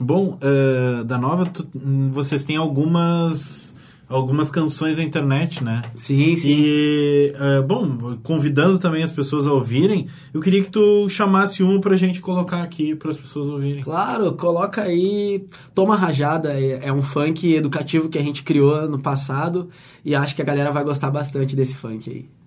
Bom, 0.00 0.38
uh, 0.38 1.04
da 1.04 1.18
nova, 1.18 1.46
tu, 1.46 1.66
vocês 2.12 2.44
têm 2.44 2.56
algumas 2.56 3.76
algumas 4.08 4.50
canções 4.50 4.96
na 4.96 5.02
internet, 5.02 5.62
né? 5.62 5.82
Sim, 5.94 6.36
sim. 6.36 6.54
E, 6.56 7.34
uh, 7.34 7.62
bom, 7.62 8.16
convidando 8.22 8.78
também 8.78 9.02
as 9.02 9.12
pessoas 9.12 9.46
a 9.46 9.52
ouvirem, 9.52 10.06
eu 10.32 10.40
queria 10.40 10.62
que 10.62 10.70
tu 10.70 11.08
chamasse 11.08 11.62
um 11.62 11.80
pra 11.80 11.96
gente 11.96 12.20
colocar 12.20 12.62
aqui 12.62 12.94
para 12.94 13.10
as 13.10 13.16
pessoas 13.16 13.48
ouvirem. 13.48 13.82
Claro, 13.82 14.32
coloca 14.34 14.82
aí 14.82 15.46
Toma 15.74 15.96
Rajada, 15.96 16.58
é, 16.58 16.86
é 16.86 16.92
um 16.92 17.02
funk 17.02 17.54
educativo 17.54 18.08
que 18.08 18.18
a 18.18 18.22
gente 18.22 18.42
criou 18.42 18.88
no 18.88 18.98
passado 18.98 19.68
e 20.04 20.14
acho 20.14 20.34
que 20.34 20.42
a 20.42 20.44
galera 20.44 20.70
vai 20.70 20.84
gostar 20.84 21.10
bastante 21.10 21.54
desse 21.54 21.76
funk 21.76 22.10
aí. 22.10 22.37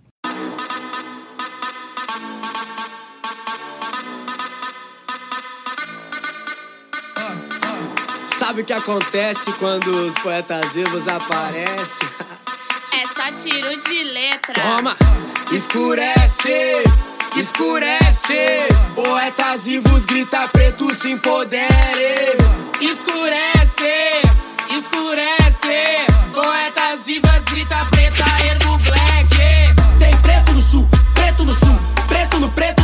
Sabe 8.52 8.64
o 8.64 8.66
que 8.66 8.74
acontece 8.74 9.50
quando 9.54 10.08
os 10.08 10.14
poetas 10.16 10.74
vivos 10.74 11.08
aparecem? 11.08 12.06
É 12.92 13.08
só 13.08 13.32
tiro 13.32 13.80
de 13.80 14.04
letra. 14.04 14.54
Toma! 14.54 14.98
Escurece! 15.54 16.84
Escurece! 17.38 18.68
Poetas 18.94 19.64
vivos 19.64 20.06
grita 20.06 20.50
preto 20.50 20.94
se 20.94 21.12
empodere! 21.12 22.36
Escurece! 22.82 24.20
Escurece! 24.78 26.06
Poetas 26.34 27.06
vivas 27.06 27.46
grita 27.46 27.88
preta, 27.90 28.26
ergo 28.52 28.78
black! 28.80 29.98
Tem 29.98 30.18
preto 30.18 30.52
no 30.52 30.62
sul, 30.62 30.90
preto 31.14 31.46
no 31.46 31.54
sul, 31.54 31.80
preto 32.10 32.38
no 32.38 32.50
preto 32.52 32.81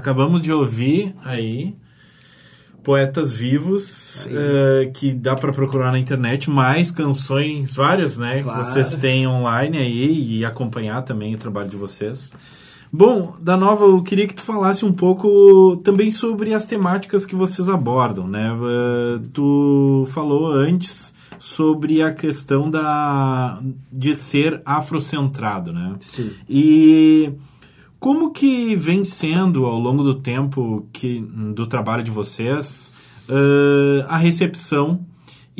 acabamos 0.00 0.40
de 0.40 0.52
ouvir 0.52 1.14
aí 1.24 1.76
Poetas 2.82 3.30
Vivos, 3.30 4.26
uh, 4.26 4.90
que 4.92 5.12
dá 5.12 5.36
para 5.36 5.52
procurar 5.52 5.92
na 5.92 5.98
internet, 5.98 6.48
mais 6.48 6.90
canções 6.90 7.74
várias, 7.74 8.16
né? 8.16 8.42
Claro. 8.42 8.60
Que 8.60 8.66
vocês 8.66 8.96
têm 8.96 9.26
online 9.26 9.78
aí 9.78 10.38
e 10.38 10.44
acompanhar 10.44 11.02
também 11.02 11.34
o 11.34 11.38
trabalho 11.38 11.68
de 11.68 11.76
vocês. 11.76 12.32
Bom, 12.92 13.36
da 13.40 13.56
Nova, 13.56 13.84
eu 13.84 14.02
queria 14.02 14.26
que 14.26 14.34
tu 14.34 14.42
falasse 14.42 14.84
um 14.84 14.92
pouco 14.92 15.76
também 15.84 16.10
sobre 16.10 16.52
as 16.52 16.66
temáticas 16.66 17.24
que 17.24 17.36
vocês 17.36 17.68
abordam, 17.68 18.26
né? 18.26 18.52
Uh, 18.52 19.20
tu 19.32 20.08
falou 20.10 20.50
antes 20.50 21.14
sobre 21.38 22.02
a 22.02 22.12
questão 22.12 22.68
da 22.68 23.60
de 23.92 24.14
ser 24.14 24.60
afrocentrado, 24.64 25.72
né? 25.72 25.94
Sim. 26.00 26.32
E 26.48 27.32
como 28.00 28.32
que 28.32 28.74
vem 28.74 29.04
sendo 29.04 29.66
ao 29.66 29.78
longo 29.78 30.02
do 30.02 30.14
tempo 30.14 30.88
que, 30.90 31.20
do 31.54 31.66
trabalho 31.66 32.02
de 32.02 32.10
vocês 32.10 32.90
uh, 33.28 34.06
a 34.08 34.16
recepção 34.16 35.04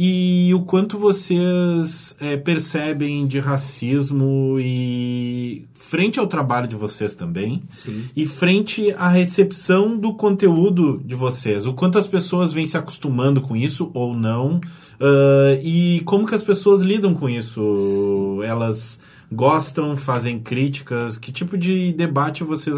e 0.02 0.50
o 0.54 0.62
quanto 0.62 0.96
vocês 0.98 2.16
eh, 2.18 2.38
percebem 2.38 3.26
de 3.26 3.38
racismo 3.38 4.56
e 4.58 5.66
frente 5.74 6.18
ao 6.18 6.26
trabalho 6.26 6.66
de 6.66 6.74
vocês 6.74 7.14
também 7.14 7.62
Sim. 7.68 8.04
e 8.16 8.24
frente 8.24 8.92
à 8.92 9.08
recepção 9.08 9.98
do 9.98 10.14
conteúdo 10.14 11.02
de 11.04 11.14
vocês, 11.14 11.66
o 11.66 11.74
quanto 11.74 11.98
as 11.98 12.06
pessoas 12.06 12.50
vêm 12.50 12.66
se 12.66 12.78
acostumando 12.78 13.42
com 13.42 13.54
isso 13.54 13.90
ou 13.92 14.14
não? 14.14 14.56
Uh, 14.98 15.60
e 15.62 16.00
como 16.06 16.24
que 16.24 16.34
as 16.34 16.42
pessoas 16.42 16.80
lidam 16.80 17.12
com 17.12 17.28
isso, 17.28 18.40
elas 18.42 19.00
gostam, 19.30 19.96
fazem 19.96 20.38
críticas, 20.40 21.18
que 21.18 21.30
tipo 21.32 21.56
de 21.56 21.92
debate 21.92 22.44
vocês 22.44 22.76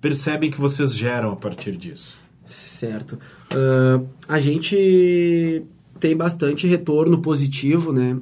percebem 0.00 0.50
que 0.50 0.60
vocês 0.60 0.94
geram 0.94 1.32
a 1.32 1.36
partir 1.36 1.76
disso? 1.76 2.18
Certo. 2.44 3.18
Uh, 3.52 4.06
a 4.28 4.38
gente 4.38 5.64
tem 5.98 6.16
bastante 6.16 6.66
retorno 6.66 7.20
positivo, 7.20 7.92
né? 7.92 8.16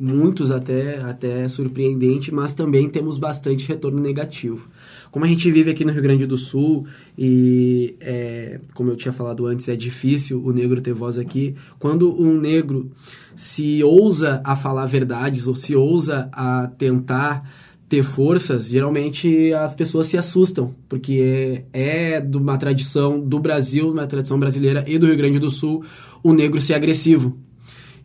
muitos 0.00 0.50
até, 0.50 0.98
até 1.02 1.46
surpreendente, 1.46 2.32
mas 2.32 2.54
também 2.54 2.88
temos 2.88 3.18
bastante 3.18 3.68
retorno 3.68 4.00
negativo. 4.00 4.66
Como 5.10 5.24
a 5.24 5.28
gente 5.28 5.50
vive 5.50 5.70
aqui 5.70 5.84
no 5.84 5.92
Rio 5.92 6.02
Grande 6.02 6.26
do 6.26 6.36
Sul 6.36 6.86
e, 7.18 7.96
é, 8.00 8.60
como 8.74 8.90
eu 8.90 8.96
tinha 8.96 9.12
falado 9.12 9.46
antes, 9.46 9.68
é 9.68 9.74
difícil 9.74 10.42
o 10.44 10.52
negro 10.52 10.80
ter 10.80 10.92
voz 10.92 11.18
aqui, 11.18 11.54
quando 11.78 12.14
um 12.20 12.38
negro 12.38 12.90
se 13.34 13.82
ousa 13.82 14.40
a 14.44 14.54
falar 14.54 14.86
verdades 14.86 15.48
ou 15.48 15.54
se 15.54 15.74
ousa 15.74 16.28
a 16.32 16.68
tentar 16.78 17.48
ter 17.88 18.04
forças, 18.04 18.68
geralmente 18.68 19.52
as 19.52 19.74
pessoas 19.74 20.06
se 20.06 20.16
assustam, 20.16 20.72
porque 20.88 21.64
é, 21.72 22.14
é 22.14 22.20
de 22.20 22.36
uma 22.36 22.56
tradição 22.56 23.18
do 23.18 23.40
Brasil, 23.40 23.90
uma 23.90 24.06
tradição 24.06 24.38
brasileira 24.38 24.84
e 24.86 24.96
do 24.96 25.06
Rio 25.06 25.16
Grande 25.16 25.40
do 25.40 25.50
Sul, 25.50 25.84
o 26.22 26.32
negro 26.32 26.60
ser 26.60 26.74
agressivo. 26.74 27.36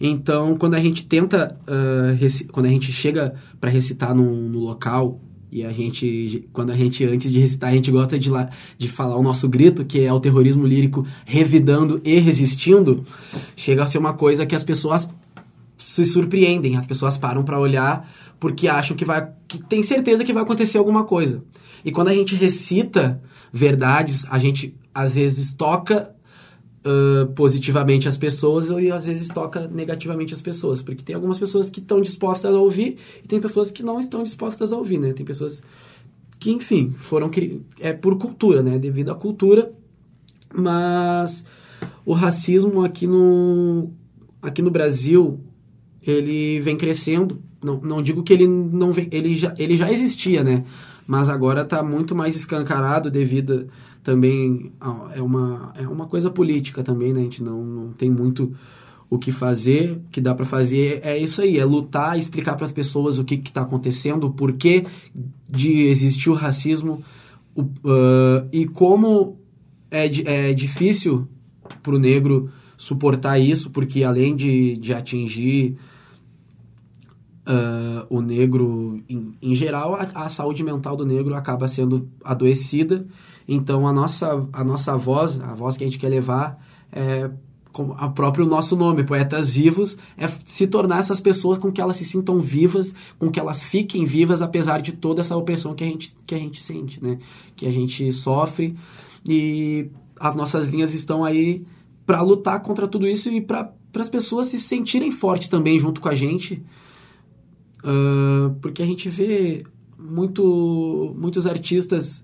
Então, 0.01 0.57
quando 0.57 0.73
a 0.73 0.79
gente 0.79 1.05
tenta, 1.05 1.55
uh, 1.67 2.51
quando 2.51 2.65
a 2.65 2.69
gente 2.69 2.91
chega 2.91 3.35
para 3.61 3.69
recitar 3.69 4.15
num, 4.15 4.49
no 4.49 4.59
local, 4.59 5.21
e 5.55 5.63
a 5.63 5.71
gente, 5.71 6.49
quando 6.51 6.71
a 6.71 6.75
gente, 6.75 7.05
antes 7.05 7.31
de 7.31 7.39
recitar, 7.39 7.69
a 7.69 7.73
gente 7.73 7.89
gosta 7.89 8.19
de, 8.19 8.29
lá, 8.29 8.49
de 8.77 8.89
falar 8.89 9.15
o 9.15 9.23
nosso 9.23 9.47
grito, 9.47 9.85
que 9.85 10.01
é 10.01 10.11
o 10.11 10.19
terrorismo 10.19 10.67
lírico 10.67 11.07
revidando 11.23 12.01
e 12.03 12.19
resistindo, 12.19 13.05
chega 13.55 13.81
a 13.81 13.87
ser 13.87 13.97
uma 13.97 14.11
coisa 14.11 14.45
que 14.45 14.53
as 14.53 14.65
pessoas 14.65 15.07
se 15.77 16.03
surpreendem, 16.03 16.75
as 16.75 16.85
pessoas 16.85 17.17
param 17.17 17.41
para 17.41 17.57
olhar 17.57 18.05
porque 18.37 18.67
acham 18.67 18.97
que 18.97 19.05
vai 19.05 19.29
que 19.47 19.57
tem 19.57 19.81
certeza 19.81 20.25
que 20.25 20.33
vai 20.33 20.43
acontecer 20.43 20.77
alguma 20.77 21.05
coisa. 21.05 21.41
E 21.85 21.91
quando 21.91 22.09
a 22.09 22.13
gente 22.13 22.35
recita 22.35 23.21
verdades, 23.53 24.25
a 24.29 24.37
gente 24.37 24.75
às 24.93 25.15
vezes 25.15 25.53
toca 25.53 26.13
uh, 26.85 27.25
positivamente 27.33 28.07
as 28.07 28.17
pessoas 28.17 28.69
e 28.69 28.91
às 28.91 29.05
vezes 29.05 29.27
toca 29.27 29.67
negativamente 29.67 30.33
as 30.33 30.41
pessoas, 30.41 30.81
porque 30.81 31.03
tem 31.03 31.15
algumas 31.15 31.39
pessoas 31.39 31.69
que 31.69 31.79
estão 31.79 31.99
dispostas 31.99 32.53
a 32.53 32.59
ouvir 32.59 32.97
e 33.23 33.27
tem 33.27 33.41
pessoas 33.41 33.71
que 33.71 33.83
não 33.83 33.99
estão 33.99 34.23
dispostas 34.23 34.71
a 34.71 34.77
ouvir, 34.77 34.99
né? 34.99 35.11
Tem 35.11 35.25
pessoas 35.25 35.61
que, 36.39 36.51
enfim, 36.51 36.93
foram 36.97 37.29
é 37.79 37.91
por 37.91 38.17
cultura, 38.17 38.61
né? 38.61 38.77
Devido 38.77 39.11
à 39.11 39.15
cultura, 39.15 39.73
mas 40.53 41.43
o 42.05 42.13
racismo 42.13 42.83
aqui 42.83 43.07
no 43.07 43.91
aqui 44.41 44.61
no 44.61 44.69
Brasil 44.69 45.39
ele 46.03 46.59
vem 46.59 46.77
crescendo. 46.77 47.41
Não, 47.63 47.81
não 47.81 48.01
digo 48.01 48.21
que 48.21 48.31
ele 48.31 48.47
não 48.47 48.91
vem, 48.91 49.07
ele 49.11 49.33
já, 49.33 49.53
ele 49.57 49.75
já 49.75 49.91
existia, 49.91 50.43
né? 50.43 50.63
Mas 51.07 51.29
agora 51.29 51.61
está 51.61 51.81
muito 51.81 52.15
mais 52.15 52.35
escancarado 52.35 53.09
devido 53.09 53.67
também 54.05 54.71
a, 54.79 55.13
é 55.15 55.21
uma 55.21 55.73
é 55.75 55.87
uma 55.87 56.05
coisa 56.05 56.29
política 56.29 56.83
também, 56.83 57.11
né? 57.11 57.21
A 57.21 57.23
gente 57.23 57.43
não, 57.43 57.65
não 57.65 57.91
tem 57.91 58.09
muito 58.09 58.55
o 59.09 59.17
que 59.17 59.31
fazer, 59.31 59.93
o 59.93 60.09
que 60.11 60.21
dá 60.21 60.33
para 60.33 60.45
fazer 60.45 60.99
é 61.03 61.17
isso 61.17 61.41
aí, 61.41 61.57
é 61.57 61.65
lutar, 61.65 62.17
explicar 62.17 62.55
para 62.55 62.65
as 62.65 62.71
pessoas 62.71 63.17
o 63.17 63.23
que 63.23 63.35
está 63.35 63.61
acontecendo, 63.61 64.25
o 64.27 64.31
porquê 64.31 64.85
de 65.49 65.87
existir 65.87 66.29
o 66.29 66.33
racismo 66.33 67.03
o, 67.55 67.63
uh, 67.63 68.47
e 68.51 68.67
como 68.67 69.39
é, 69.89 70.05
é 70.49 70.53
difícil 70.53 71.27
para 71.81 71.95
o 71.95 71.99
negro 71.99 72.51
suportar 72.77 73.39
isso, 73.39 73.71
porque 73.71 74.03
além 74.03 74.35
de, 74.35 74.77
de 74.77 74.93
atingir 74.93 75.77
uh, 77.47 78.05
o 78.09 78.21
negro, 78.21 79.01
em, 79.07 79.33
em 79.41 79.55
geral, 79.55 79.95
a, 79.95 80.25
a, 80.25 80.29
saúde 80.29 80.63
mental 80.63 80.95
do 80.95 81.05
negro 81.05 81.35
acaba 81.35 81.67
sendo 81.67 82.09
adoecida. 82.23 83.05
Então, 83.47 83.87
a 83.87 83.93
nossa, 83.93 84.47
a 84.51 84.63
nossa 84.63 84.97
voz, 84.97 85.39
a 85.39 85.53
voz 85.53 85.77
que 85.77 85.83
a 85.83 85.87
gente 85.87 85.99
quer 85.99 86.09
levar, 86.09 86.59
é 86.91 87.29
como 87.71 87.91
o 87.93 88.11
próprio 88.11 88.45
nosso 88.45 88.73
nome, 88.77 89.03
Poetas 89.03 89.53
Vivos, 89.53 89.97
é 90.17 90.29
se 90.45 90.65
tornar 90.65 90.99
essas 90.99 91.19
pessoas 91.19 91.57
com 91.57 91.69
que 91.73 91.81
elas 91.81 91.97
se 91.97 92.05
sintam 92.05 92.39
vivas, 92.39 92.95
com 93.19 93.29
que 93.29 93.37
elas 93.37 93.61
fiquem 93.61 94.05
vivas, 94.05 94.41
apesar 94.41 94.81
de 94.81 94.93
toda 94.93 95.19
essa 95.19 95.35
opressão 95.35 95.75
que 95.75 95.83
a 95.83 95.87
gente, 95.87 96.15
que 96.25 96.33
a 96.33 96.37
gente 96.37 96.61
sente, 96.61 97.03
né? 97.03 97.19
Que 97.53 97.65
a 97.67 97.71
gente 97.71 98.13
sofre. 98.13 98.77
E 99.27 99.89
as 100.17 100.37
nossas 100.37 100.69
linhas 100.69 100.93
estão 100.93 101.25
aí 101.25 101.65
para 102.05 102.21
lutar 102.21 102.61
contra 102.61 102.87
tudo 102.87 103.05
isso 103.05 103.29
e 103.29 103.41
para 103.41 103.73
as 103.99 104.09
pessoas 104.09 104.47
se 104.47 104.57
sentirem 104.57 105.11
fortes 105.11 105.49
também 105.49 105.77
junto 105.77 105.99
com 105.99 106.07
a 106.07 106.15
gente, 106.15 106.63
Uh, 107.85 108.55
porque 108.61 108.81
a 108.81 108.85
gente 108.85 109.07
vê 109.09 109.63
muito, 109.97 111.15
muitos 111.17 111.45
artistas, 111.45 112.23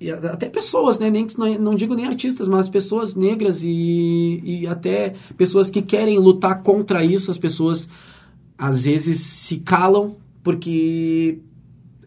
e 0.00 0.10
até 0.10 0.48
pessoas, 0.48 0.98
né? 0.98 1.10
Nem, 1.10 1.26
não, 1.38 1.54
não 1.58 1.74
digo 1.74 1.94
nem 1.94 2.06
artistas, 2.06 2.48
mas 2.48 2.68
pessoas 2.68 3.14
negras 3.14 3.62
e, 3.62 4.40
e 4.44 4.66
até 4.66 5.14
pessoas 5.36 5.70
que 5.70 5.80
querem 5.80 6.18
lutar 6.18 6.62
contra 6.62 7.04
isso, 7.04 7.30
as 7.30 7.38
pessoas 7.38 7.88
às 8.58 8.82
vezes 8.82 9.20
se 9.20 9.58
calam 9.58 10.16
porque 10.42 11.40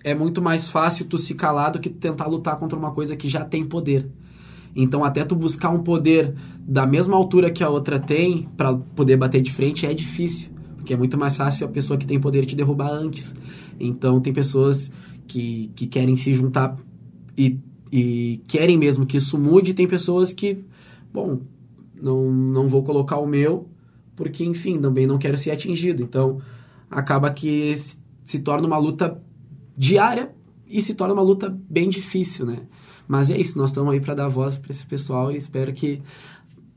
é 0.03 0.13
muito 0.13 0.41
mais 0.41 0.67
fácil 0.67 1.05
tu 1.05 1.17
se 1.17 1.35
calar 1.35 1.71
do 1.71 1.79
que 1.79 1.89
tentar 1.89 2.27
lutar 2.27 2.57
contra 2.57 2.77
uma 2.77 2.91
coisa 2.91 3.15
que 3.15 3.29
já 3.29 3.43
tem 3.45 3.65
poder. 3.65 4.09
Então, 4.75 5.03
até 5.03 5.23
tu 5.23 5.35
buscar 5.35 5.69
um 5.69 5.81
poder 5.81 6.35
da 6.59 6.85
mesma 6.85 7.15
altura 7.15 7.49
que 7.49 7.63
a 7.63 7.69
outra 7.69 7.97
tem 7.97 8.49
para 8.57 8.73
poder 8.73 9.15
bater 9.15 9.41
de 9.41 9.51
frente 9.51 9.85
é 9.85 9.93
difícil. 9.93 10.49
Porque 10.85 10.93
é 10.93 10.97
muito 10.97 11.17
mais 11.17 11.35
fácil 11.35 11.65
a 11.65 11.69
pessoa 11.69 11.97
que 11.97 12.05
tem 12.05 12.19
poder 12.19 12.45
te 12.45 12.55
derrubar 12.55 12.91
antes. 12.91 13.33
Então, 13.79 14.21
tem 14.21 14.31
pessoas 14.31 14.91
que, 15.27 15.71
que 15.75 15.87
querem 15.87 16.15
se 16.15 16.31
juntar 16.31 16.77
e, 17.35 17.59
e 17.91 18.39
querem 18.47 18.77
mesmo 18.77 19.03
que 19.03 19.17
isso 19.17 19.35
mude. 19.35 19.73
Tem 19.73 19.87
pessoas 19.87 20.31
que, 20.31 20.63
bom, 21.11 21.41
não, 21.99 22.31
não 22.31 22.67
vou 22.67 22.83
colocar 22.83 23.17
o 23.17 23.25
meu, 23.25 23.67
porque, 24.15 24.45
enfim, 24.45 24.79
também 24.79 25.07
não 25.07 25.17
quero 25.17 25.39
ser 25.39 25.49
atingido. 25.49 26.03
Então, 26.03 26.39
acaba 26.87 27.31
que 27.31 27.73
se, 28.23 28.37
torna 28.37 28.67
uma 28.67 28.77
luta 28.77 29.19
diária 29.75 30.35
e 30.67 30.83
se 30.83 30.93
torna 30.93 31.15
uma 31.15 31.23
luta 31.23 31.49
bem 31.67 31.89
difícil, 31.89 32.45
né? 32.45 32.59
Mas 33.07 33.31
é 33.31 33.37
isso, 33.41 33.57
nós 33.57 33.71
estamos 33.71 33.91
aí 33.91 33.99
para 33.99 34.13
dar 34.13 34.27
voz 34.27 34.59
para 34.59 34.69
esse 34.69 34.85
pessoal 34.85 35.31
e 35.31 35.35
espero 35.35 35.73
que 35.73 35.99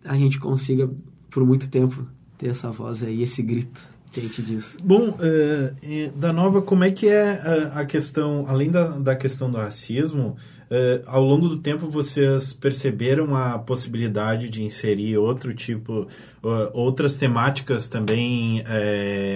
a 0.02 0.16
gente 0.16 0.40
consiga, 0.40 0.90
por 1.30 1.44
muito 1.44 1.68
tempo, 1.68 2.06
ter 2.38 2.48
essa 2.48 2.70
voz 2.70 3.02
aí, 3.02 3.22
esse 3.22 3.42
grito 3.42 3.97
diz. 4.42 4.76
Bom, 4.82 5.10
uh, 5.10 6.12
da 6.16 6.32
Nova, 6.32 6.62
como 6.62 6.84
é 6.84 6.90
que 6.90 7.08
é 7.08 7.70
a, 7.74 7.84
questão, 7.84 8.44
além 8.48 8.70
da, 8.70 8.88
da 8.98 9.16
questão 9.16 9.50
do 9.50 9.56
racismo, 9.56 10.36
uh, 10.70 11.02
ao 11.06 11.22
longo 11.22 11.48
do 11.48 11.58
tempo 11.58 11.88
vocês 11.88 12.52
perceberam 12.52 13.34
a 13.34 13.58
possibilidade 13.58 14.48
de 14.48 14.62
inserir 14.62 15.16
outro 15.16 15.54
tipo, 15.54 16.08
uh, 16.42 16.70
outras 16.72 17.16
temáticas 17.16 17.88
também 17.88 18.64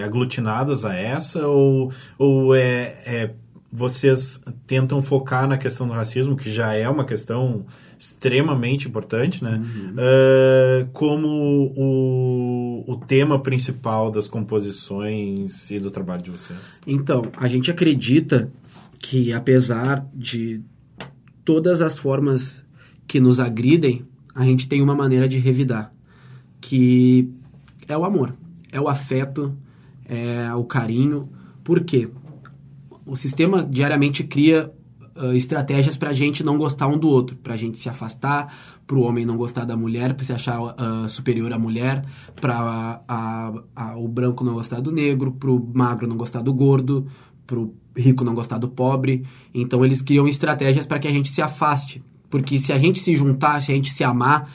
aglutinadas 0.04 0.84
a 0.84 0.94
essa, 0.94 1.46
ou, 1.46 1.92
ou 2.18 2.54
é, 2.54 2.96
é, 3.06 3.30
vocês 3.72 4.38
tentam 4.66 5.02
focar 5.02 5.48
na 5.48 5.56
questão 5.56 5.86
do 5.86 5.94
racismo, 5.94 6.36
que 6.36 6.50
já 6.50 6.74
é 6.74 6.86
uma 6.88 7.06
questão 7.06 7.64
extremamente 7.98 8.86
importante, 8.86 9.42
né? 9.42 9.62
Uhum. 9.62 9.92
Uh, 9.92 10.90
como 10.92 11.72
o, 11.74 12.84
o 12.86 12.96
tema 12.96 13.40
principal 13.40 14.10
das 14.10 14.28
composições 14.28 15.70
e 15.70 15.78
do 15.78 15.90
trabalho 15.90 16.22
de 16.22 16.30
vocês. 16.30 16.80
Então, 16.86 17.22
a 17.36 17.48
gente 17.48 17.70
acredita 17.70 18.52
que 18.98 19.32
apesar 19.32 20.06
de 20.12 20.60
todas 21.44 21.80
as 21.80 21.98
formas 21.98 22.62
que 23.06 23.20
nos 23.20 23.40
agridem, 23.40 24.04
a 24.34 24.44
gente 24.44 24.68
tem 24.68 24.82
uma 24.82 24.94
maneira 24.94 25.28
de 25.28 25.38
revidar, 25.38 25.92
que 26.60 27.30
é 27.88 27.96
o 27.96 28.04
amor, 28.04 28.34
é 28.70 28.80
o 28.80 28.88
afeto, 28.88 29.56
é 30.04 30.52
o 30.54 30.64
carinho. 30.64 31.28
Por 31.64 31.84
quê? 31.84 32.08
O 33.04 33.16
sistema 33.16 33.64
diariamente 33.64 34.24
cria 34.24 34.72
uh, 35.16 35.32
estratégias 35.32 35.96
para 35.96 36.10
a 36.10 36.14
gente 36.14 36.42
não 36.42 36.58
gostar 36.58 36.86
um 36.86 36.98
do 36.98 37.08
outro, 37.08 37.36
para 37.36 37.54
a 37.54 37.56
gente 37.56 37.78
se 37.78 37.88
afastar, 37.88 38.54
para 38.86 38.96
o 38.96 39.02
homem 39.02 39.24
não 39.24 39.36
gostar 39.36 39.64
da 39.64 39.76
mulher, 39.76 40.14
para 40.14 40.24
se 40.24 40.32
achar 40.32 40.60
uh, 40.60 41.08
superior 41.08 41.52
à 41.52 41.58
mulher, 41.58 42.04
para 42.40 43.02
o 43.96 44.08
branco 44.08 44.44
não 44.44 44.54
gostar 44.54 44.80
do 44.80 44.90
negro, 44.90 45.32
para 45.32 45.50
o 45.50 45.70
magro 45.72 46.06
não 46.06 46.16
gostar 46.16 46.42
do 46.42 46.52
gordo, 46.52 47.06
para 47.46 47.58
o 47.58 47.74
rico 47.96 48.24
não 48.24 48.34
gostar 48.34 48.58
do 48.58 48.68
pobre. 48.68 49.24
Então 49.54 49.84
eles 49.84 50.00
criam 50.00 50.26
estratégias 50.26 50.86
para 50.86 50.98
que 50.98 51.08
a 51.08 51.12
gente 51.12 51.28
se 51.28 51.42
afaste, 51.42 52.02
porque 52.30 52.58
se 52.58 52.72
a 52.72 52.78
gente 52.78 52.98
se 52.98 53.14
juntar, 53.16 53.60
se 53.60 53.72
a 53.72 53.74
gente 53.74 53.90
se 53.90 54.04
amar, 54.04 54.50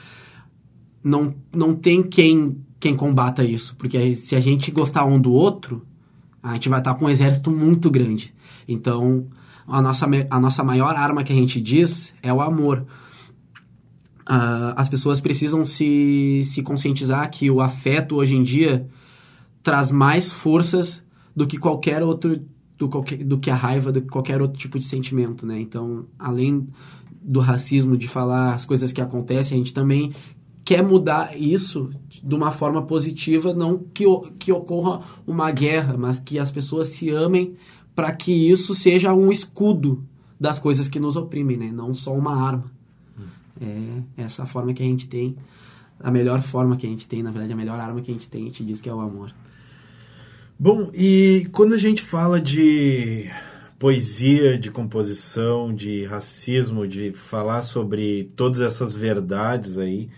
não, 1.04 1.34
não 1.54 1.74
tem 1.74 2.04
quem 2.04 2.58
quem 2.80 2.96
combata 2.96 3.44
isso, 3.44 3.76
porque 3.76 4.16
se 4.16 4.36
a 4.36 4.40
gente 4.40 4.70
gostar 4.70 5.04
um 5.04 5.20
do 5.20 5.32
outro, 5.32 5.84
a 6.50 6.54
gente 6.54 6.70
vai 6.70 6.80
estar 6.80 6.94
com 6.96 7.06
um 7.06 7.10
exército 7.10 7.52
muito 7.52 7.90
grande. 7.90 8.34
Então, 8.68 9.28
a 9.68 9.82
nossa, 9.82 10.08
a 10.30 10.40
nossa 10.40 10.64
maior 10.64 10.96
arma 10.96 11.24
que 11.24 11.34
a 11.34 11.36
gente 11.36 11.60
diz 11.60 12.14
é 12.22 12.32
o 12.32 12.42
amor. 12.42 12.86
Uh, 14.30 14.74
as 14.76 14.90
pessoas 14.90 15.22
precisam 15.22 15.64
se, 15.64 16.42
se 16.44 16.62
conscientizar 16.62 17.30
que 17.30 17.50
o 17.50 17.62
afeto 17.62 18.16
hoje 18.16 18.36
em 18.36 18.44
dia 18.44 18.88
traz 19.64 19.92
mais 19.92 20.32
forças 20.32 21.04
do 21.36 21.48
que 21.48 21.58
qualquer 21.58 22.04
outro 22.04 22.42
do, 22.78 22.88
qualquer, 22.90 23.24
do 23.24 23.38
que 23.38 23.50
a 23.50 23.56
raiva, 23.56 23.92
do 23.92 24.02
que 24.02 24.08
qualquer 24.08 24.42
outro 24.42 24.58
tipo 24.58 24.78
de 24.78 24.86
sentimento, 24.86 25.46
né? 25.46 25.60
Então, 25.60 26.06
além 26.18 26.68
do 27.22 27.40
racismo, 27.40 27.98
de 27.98 28.08
falar 28.08 28.54
as 28.54 28.66
coisas 28.66 28.94
que 28.94 29.02
acontecem, 29.02 29.56
a 29.56 29.58
gente 29.58 29.74
também 29.74 30.14
quer 30.68 30.84
mudar 30.84 31.40
isso 31.40 31.92
de 32.22 32.36
uma 32.36 32.52
forma 32.52 32.82
positiva, 32.82 33.54
não 33.54 33.78
que, 33.78 34.04
que 34.38 34.52
ocorra 34.52 35.02
uma 35.26 35.50
guerra, 35.50 35.96
mas 35.98 36.20
que 36.20 36.38
as 36.38 36.52
pessoas 36.52 36.90
se 36.90 37.10
amem 37.10 37.56
para 37.96 38.12
que 38.12 38.34
isso 38.34 38.76
seja 38.76 39.14
um 39.14 39.32
escudo 39.32 40.04
das 40.38 40.60
coisas 40.60 40.90
que 40.90 41.00
nos 41.00 41.16
oprimem, 41.16 41.56
né? 41.56 41.72
Não 41.72 41.94
só 41.94 42.14
uma 42.14 42.36
arma. 42.36 42.66
É 43.62 44.24
essa 44.24 44.44
a 44.44 44.46
forma 44.46 44.74
que 44.74 44.84
a 44.84 44.86
gente 44.86 45.08
tem, 45.08 45.38
a 46.02 46.12
melhor 46.12 46.42
forma 46.42 46.76
que 46.76 46.86
a 46.86 46.90
gente 46.90 47.08
tem, 47.08 47.24
na 47.24 47.32
verdade, 47.32 47.54
a 47.54 47.56
melhor 47.56 47.80
arma 47.80 48.02
que 48.02 48.12
a 48.12 48.14
gente 48.14 48.28
tem, 48.28 48.42
a 48.42 48.46
gente 48.48 48.66
diz 48.66 48.82
que 48.82 48.90
é 48.90 48.94
o 48.94 49.00
amor. 49.00 49.34
Bom, 50.60 50.92
e 50.94 51.48
quando 51.54 51.76
a 51.76 51.78
gente 51.78 52.02
fala 52.02 52.42
de 52.42 53.32
poesia, 53.80 54.60
de 54.60 54.70
composição, 54.70 55.74
de 55.74 56.04
racismo, 56.04 56.86
de 56.86 57.14
falar 57.14 57.62
sobre 57.62 58.26
todas 58.36 58.60
essas 58.60 58.94
verdades 58.94 59.78
aí, 59.78 60.10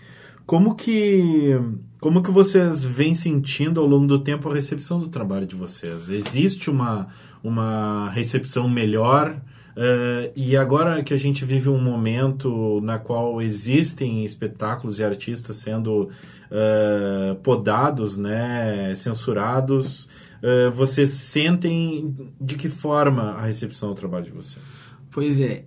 como 0.50 0.74
que 0.74 1.56
como 2.00 2.20
que 2.24 2.30
vocês 2.32 2.82
vêm 2.82 3.14
sentindo 3.14 3.78
ao 3.78 3.86
longo 3.86 4.08
do 4.08 4.18
tempo 4.18 4.50
a 4.50 4.52
recepção 4.52 4.98
do 4.98 5.06
trabalho 5.06 5.46
de 5.46 5.54
vocês? 5.54 6.08
Existe 6.08 6.68
uma 6.68 7.06
uma 7.40 8.10
recepção 8.10 8.68
melhor? 8.68 9.40
Eh, 9.76 10.32
e 10.34 10.56
agora 10.56 11.04
que 11.04 11.14
a 11.14 11.16
gente 11.16 11.44
vive 11.44 11.68
um 11.68 11.80
momento 11.80 12.80
na 12.82 12.98
qual 12.98 13.40
existem 13.40 14.24
espetáculos 14.24 14.98
e 14.98 15.04
artistas 15.04 15.54
sendo 15.54 16.10
eh, 16.50 17.36
podados, 17.44 18.16
né, 18.16 18.92
censurados, 18.96 20.08
eh, 20.42 20.68
vocês 20.70 21.10
sentem 21.10 22.12
de 22.40 22.56
que 22.56 22.68
forma 22.68 23.34
a 23.34 23.42
recepção 23.42 23.90
ao 23.90 23.94
trabalho 23.94 24.24
de 24.24 24.32
vocês? 24.32 24.64
Pois 25.12 25.40
é, 25.40 25.64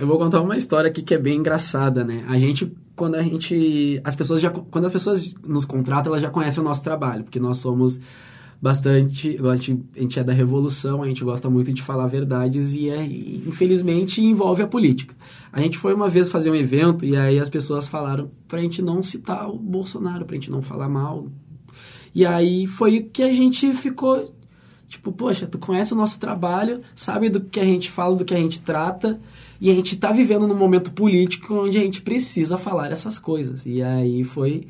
eu 0.00 0.06
vou 0.06 0.16
contar 0.16 0.40
uma 0.40 0.56
história 0.56 0.88
aqui 0.88 1.02
que 1.02 1.12
é 1.12 1.18
bem 1.18 1.36
engraçada, 1.36 2.02
né? 2.02 2.24
A 2.26 2.38
gente, 2.38 2.74
quando 3.00 3.14
a 3.14 3.22
gente, 3.22 3.98
as 4.04 4.14
pessoas 4.14 4.42
já, 4.42 4.50
quando 4.50 4.84
as 4.84 4.92
pessoas 4.92 5.34
nos 5.42 5.64
contratam, 5.64 6.12
elas 6.12 6.20
já 6.20 6.28
conhecem 6.28 6.62
o 6.62 6.64
nosso 6.66 6.82
trabalho, 6.82 7.24
porque 7.24 7.40
nós 7.40 7.56
somos 7.56 7.98
bastante, 8.60 9.38
a 9.42 9.56
gente, 9.56 9.82
a 9.96 10.00
gente 10.00 10.18
é 10.18 10.22
da 10.22 10.34
revolução, 10.34 11.02
a 11.02 11.08
gente 11.08 11.24
gosta 11.24 11.48
muito 11.48 11.72
de 11.72 11.80
falar 11.80 12.06
verdades 12.08 12.74
e, 12.74 12.90
é, 12.90 13.02
e, 13.02 13.42
infelizmente 13.46 14.20
envolve 14.20 14.60
a 14.60 14.66
política. 14.66 15.14
A 15.50 15.62
gente 15.62 15.78
foi 15.78 15.94
uma 15.94 16.10
vez 16.10 16.28
fazer 16.28 16.50
um 16.50 16.54
evento 16.54 17.02
e 17.02 17.16
aí 17.16 17.40
as 17.40 17.48
pessoas 17.48 17.88
falaram 17.88 18.30
pra 18.46 18.60
gente 18.60 18.82
não 18.82 19.02
citar 19.02 19.48
o 19.48 19.58
Bolsonaro, 19.58 20.26
pra 20.26 20.34
gente 20.34 20.50
não 20.50 20.60
falar 20.60 20.90
mal. 20.90 21.26
E 22.14 22.26
aí 22.26 22.66
foi 22.66 23.00
que 23.00 23.22
a 23.22 23.32
gente 23.32 23.72
ficou 23.72 24.30
Tipo, 24.90 25.12
poxa, 25.12 25.46
tu 25.46 25.56
conhece 25.56 25.94
o 25.94 25.96
nosso 25.96 26.18
trabalho, 26.18 26.80
sabe 26.96 27.28
do 27.28 27.40
que 27.40 27.60
a 27.60 27.64
gente 27.64 27.88
fala, 27.88 28.16
do 28.16 28.24
que 28.24 28.34
a 28.34 28.36
gente 28.36 28.58
trata, 28.58 29.20
e 29.60 29.70
a 29.70 29.74
gente 29.74 29.96
tá 29.96 30.10
vivendo 30.10 30.48
num 30.48 30.56
momento 30.56 30.90
político 30.90 31.54
onde 31.54 31.78
a 31.78 31.80
gente 31.80 32.02
precisa 32.02 32.58
falar 32.58 32.90
essas 32.90 33.16
coisas. 33.16 33.64
E 33.64 33.80
aí 33.80 34.24
foi. 34.24 34.66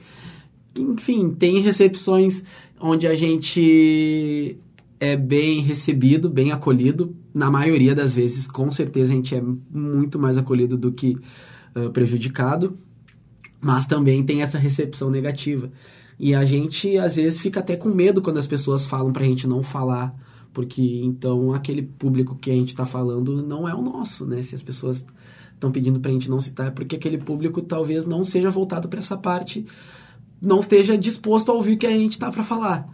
Enfim, 0.78 1.30
tem 1.30 1.60
recepções 1.60 2.44
onde 2.78 3.06
a 3.06 3.14
gente 3.14 4.58
é 5.00 5.16
bem 5.16 5.62
recebido, 5.62 6.28
bem 6.28 6.52
acolhido. 6.52 7.16
Na 7.32 7.50
maioria 7.50 7.94
das 7.94 8.14
vezes, 8.14 8.46
com 8.46 8.70
certeza, 8.70 9.14
a 9.14 9.16
gente 9.16 9.34
é 9.34 9.42
muito 9.70 10.18
mais 10.18 10.36
acolhido 10.36 10.76
do 10.76 10.92
que 10.92 11.16
ah, 11.74 11.88
prejudicado. 11.88 12.76
Mas 13.58 13.86
também 13.86 14.22
tem 14.22 14.42
essa 14.42 14.58
recepção 14.58 15.10
negativa. 15.10 15.70
E 16.22 16.34
a 16.34 16.44
gente, 16.44 16.98
às 16.98 17.16
vezes, 17.16 17.40
fica 17.40 17.60
até 17.60 17.76
com 17.76 17.88
medo 17.88 18.20
quando 18.20 18.36
as 18.38 18.46
pessoas 18.46 18.84
falam 18.84 19.10
pra 19.12 19.24
gente 19.24 19.46
não 19.46 19.62
falar. 19.62 20.14
Porque, 20.52 21.00
então, 21.02 21.54
aquele 21.54 21.80
público 21.82 22.36
que 22.36 22.50
a 22.50 22.54
gente 22.54 22.74
tá 22.74 22.84
falando 22.84 23.42
não 23.42 23.66
é 23.66 23.74
o 23.74 23.80
nosso, 23.80 24.26
né? 24.26 24.42
Se 24.42 24.54
as 24.54 24.62
pessoas 24.62 25.06
estão 25.54 25.72
pedindo 25.72 25.98
pra 25.98 26.10
gente 26.12 26.28
não 26.28 26.40
citar, 26.40 26.66
é 26.66 26.70
porque 26.70 26.96
aquele 26.96 27.16
público 27.16 27.62
talvez 27.62 28.04
não 28.04 28.22
seja 28.24 28.50
voltado 28.50 28.86
para 28.88 28.98
essa 28.98 29.16
parte, 29.16 29.64
não 30.42 30.60
esteja 30.60 30.98
disposto 30.98 31.50
a 31.50 31.54
ouvir 31.54 31.74
o 31.74 31.78
que 31.78 31.86
a 31.86 31.90
gente 31.96 32.18
tá 32.18 32.30
para 32.30 32.42
falar. 32.42 32.86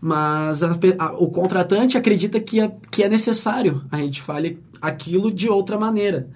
Mas 0.00 0.62
a 0.62 0.78
a- 0.98 1.12
o 1.18 1.28
contratante 1.30 1.96
acredita 1.98 2.38
que 2.40 2.60
é, 2.60 2.72
que 2.90 3.02
é 3.02 3.08
necessário 3.08 3.82
a 3.90 3.98
gente 3.98 4.22
fale 4.22 4.60
aquilo 4.80 5.32
de 5.32 5.48
outra 5.48 5.78
maneira. 5.78 6.28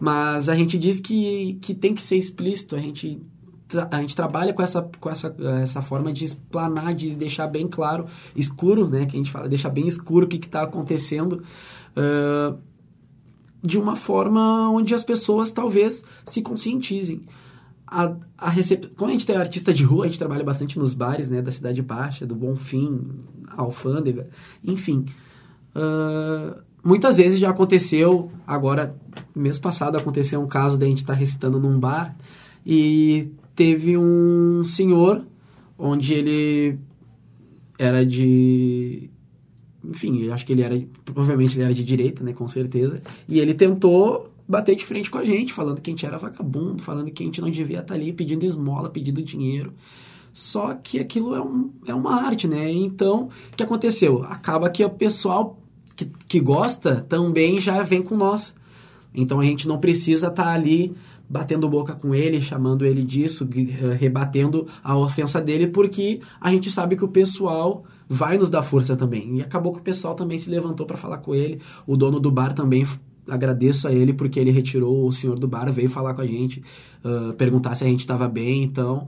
Mas 0.00 0.48
a 0.48 0.54
gente 0.54 0.78
diz 0.78 1.00
que, 1.00 1.58
que 1.60 1.74
tem 1.74 1.94
que 1.94 2.02
ser 2.02 2.16
explícito, 2.16 2.74
a 2.74 2.78
gente, 2.78 3.20
a 3.90 4.00
gente 4.00 4.16
trabalha 4.16 4.52
com 4.52 4.62
essa, 4.62 4.82
com 5.00 5.10
essa, 5.10 5.34
essa 5.60 5.82
forma 5.82 6.12
de 6.12 6.24
explanar, 6.24 6.94
de 6.94 7.16
deixar 7.16 7.46
bem 7.46 7.66
claro, 7.66 8.06
escuro, 8.34 8.88
né? 8.88 9.06
Que 9.06 9.16
a 9.16 9.18
gente 9.18 9.30
fala, 9.30 9.48
deixar 9.48 9.70
bem 9.70 9.86
escuro 9.86 10.26
o 10.26 10.28
que 10.28 10.36
está 10.36 10.62
acontecendo. 10.62 11.42
ah, 11.96 12.56
de 13.62 13.78
uma 13.78 13.94
forma 13.94 14.68
onde 14.70 14.92
as 14.92 15.04
pessoas 15.04 15.52
talvez 15.52 16.04
se 16.26 16.42
conscientizem. 16.42 17.22
A, 17.86 18.16
a 18.36 18.50
recep... 18.50 18.88
Como 18.96 19.08
a 19.08 19.12
gente 19.12 19.26
tem 19.26 19.36
artista 19.36 19.72
de 19.72 19.84
rua, 19.84 20.04
a 20.04 20.08
gente 20.08 20.18
trabalha 20.18 20.42
bastante 20.42 20.78
nos 20.78 20.94
bares 20.94 21.30
né, 21.30 21.40
da 21.40 21.50
Cidade 21.50 21.80
Baixa, 21.80 22.26
do 22.26 22.34
Bonfim, 22.34 23.20
Alfândega, 23.56 24.28
enfim. 24.64 25.06
Ah, 25.74 26.58
muitas 26.82 27.18
vezes 27.18 27.38
já 27.38 27.50
aconteceu, 27.50 28.32
agora, 28.44 28.96
mês 29.34 29.58
passado 29.60 29.96
aconteceu 29.96 30.40
um 30.40 30.48
caso 30.48 30.76
da 30.76 30.86
gente 30.86 30.98
estar 30.98 31.14
recitando 31.14 31.60
num 31.60 31.78
bar 31.78 32.16
e 32.66 33.30
teve 33.54 33.96
um 33.96 34.64
senhor 34.64 35.24
onde 35.78 36.14
ele 36.14 36.78
era 37.78 38.04
de 38.04 39.10
enfim, 39.84 40.30
acho 40.30 40.46
que 40.46 40.52
ele 40.52 40.62
era, 40.62 40.80
provavelmente 41.04 41.56
ele 41.56 41.64
era 41.64 41.74
de 41.74 41.82
direita, 41.82 42.22
né, 42.22 42.32
com 42.32 42.46
certeza, 42.46 43.02
e 43.28 43.40
ele 43.40 43.52
tentou 43.52 44.32
bater 44.46 44.76
de 44.76 44.84
frente 44.84 45.10
com 45.10 45.18
a 45.18 45.24
gente, 45.24 45.52
falando 45.52 45.80
que 45.80 45.90
a 45.90 45.92
gente 45.92 46.06
era 46.06 46.18
vagabundo, 46.18 46.82
falando 46.82 47.10
que 47.10 47.22
a 47.22 47.26
gente 47.26 47.40
não 47.40 47.50
devia 47.50 47.80
estar 47.80 47.94
ali 47.94 48.12
pedindo 48.12 48.44
esmola, 48.44 48.90
pedindo 48.90 49.22
dinheiro. 49.22 49.72
Só 50.32 50.74
que 50.74 50.98
aquilo 50.98 51.34
é, 51.34 51.40
um, 51.40 51.70
é 51.86 51.94
uma 51.94 52.22
arte, 52.22 52.48
né? 52.48 52.70
Então, 52.70 53.28
o 53.52 53.56
que 53.56 53.62
aconteceu? 53.62 54.24
Acaba 54.24 54.70
que 54.70 54.84
o 54.84 54.90
pessoal 54.90 55.58
que, 55.94 56.10
que 56.26 56.40
gosta 56.40 57.02
também 57.08 57.60
já 57.60 57.82
vem 57.82 58.02
com 58.02 58.16
nós. 58.16 58.54
Então 59.14 59.40
a 59.40 59.44
gente 59.44 59.68
não 59.68 59.78
precisa 59.78 60.28
estar 60.28 60.48
ali 60.48 60.94
batendo 61.32 61.66
boca 61.66 61.94
com 61.94 62.14
ele, 62.14 62.42
chamando 62.42 62.84
ele 62.84 63.02
disso, 63.02 63.48
eh, 63.56 63.96
rebatendo 63.98 64.66
a 64.84 64.94
ofensa 64.98 65.40
dele, 65.40 65.66
porque 65.66 66.20
a 66.38 66.52
gente 66.52 66.70
sabe 66.70 66.94
que 66.94 67.04
o 67.04 67.08
pessoal 67.08 67.84
vai 68.06 68.36
nos 68.36 68.50
dar 68.50 68.60
força 68.60 68.94
também. 68.94 69.38
E 69.38 69.40
acabou 69.40 69.72
que 69.72 69.78
o 69.78 69.82
pessoal 69.82 70.14
também 70.14 70.36
se 70.36 70.50
levantou 70.50 70.84
para 70.84 70.98
falar 70.98 71.18
com 71.18 71.34
ele. 71.34 71.58
O 71.86 71.96
dono 71.96 72.20
do 72.20 72.30
bar 72.30 72.52
também 72.52 72.86
agradeço 73.26 73.88
a 73.88 73.92
ele 73.92 74.12
porque 74.12 74.38
ele 74.38 74.50
retirou 74.50 75.06
o 75.06 75.12
senhor 75.12 75.38
do 75.38 75.48
bar, 75.48 75.72
veio 75.72 75.88
falar 75.88 76.12
com 76.12 76.20
a 76.20 76.26
gente, 76.26 76.62
ah, 77.02 77.32
perguntar 77.38 77.76
se 77.76 77.84
a 77.84 77.86
gente 77.86 78.00
estava 78.00 78.28
bem. 78.28 78.62
Então 78.62 79.06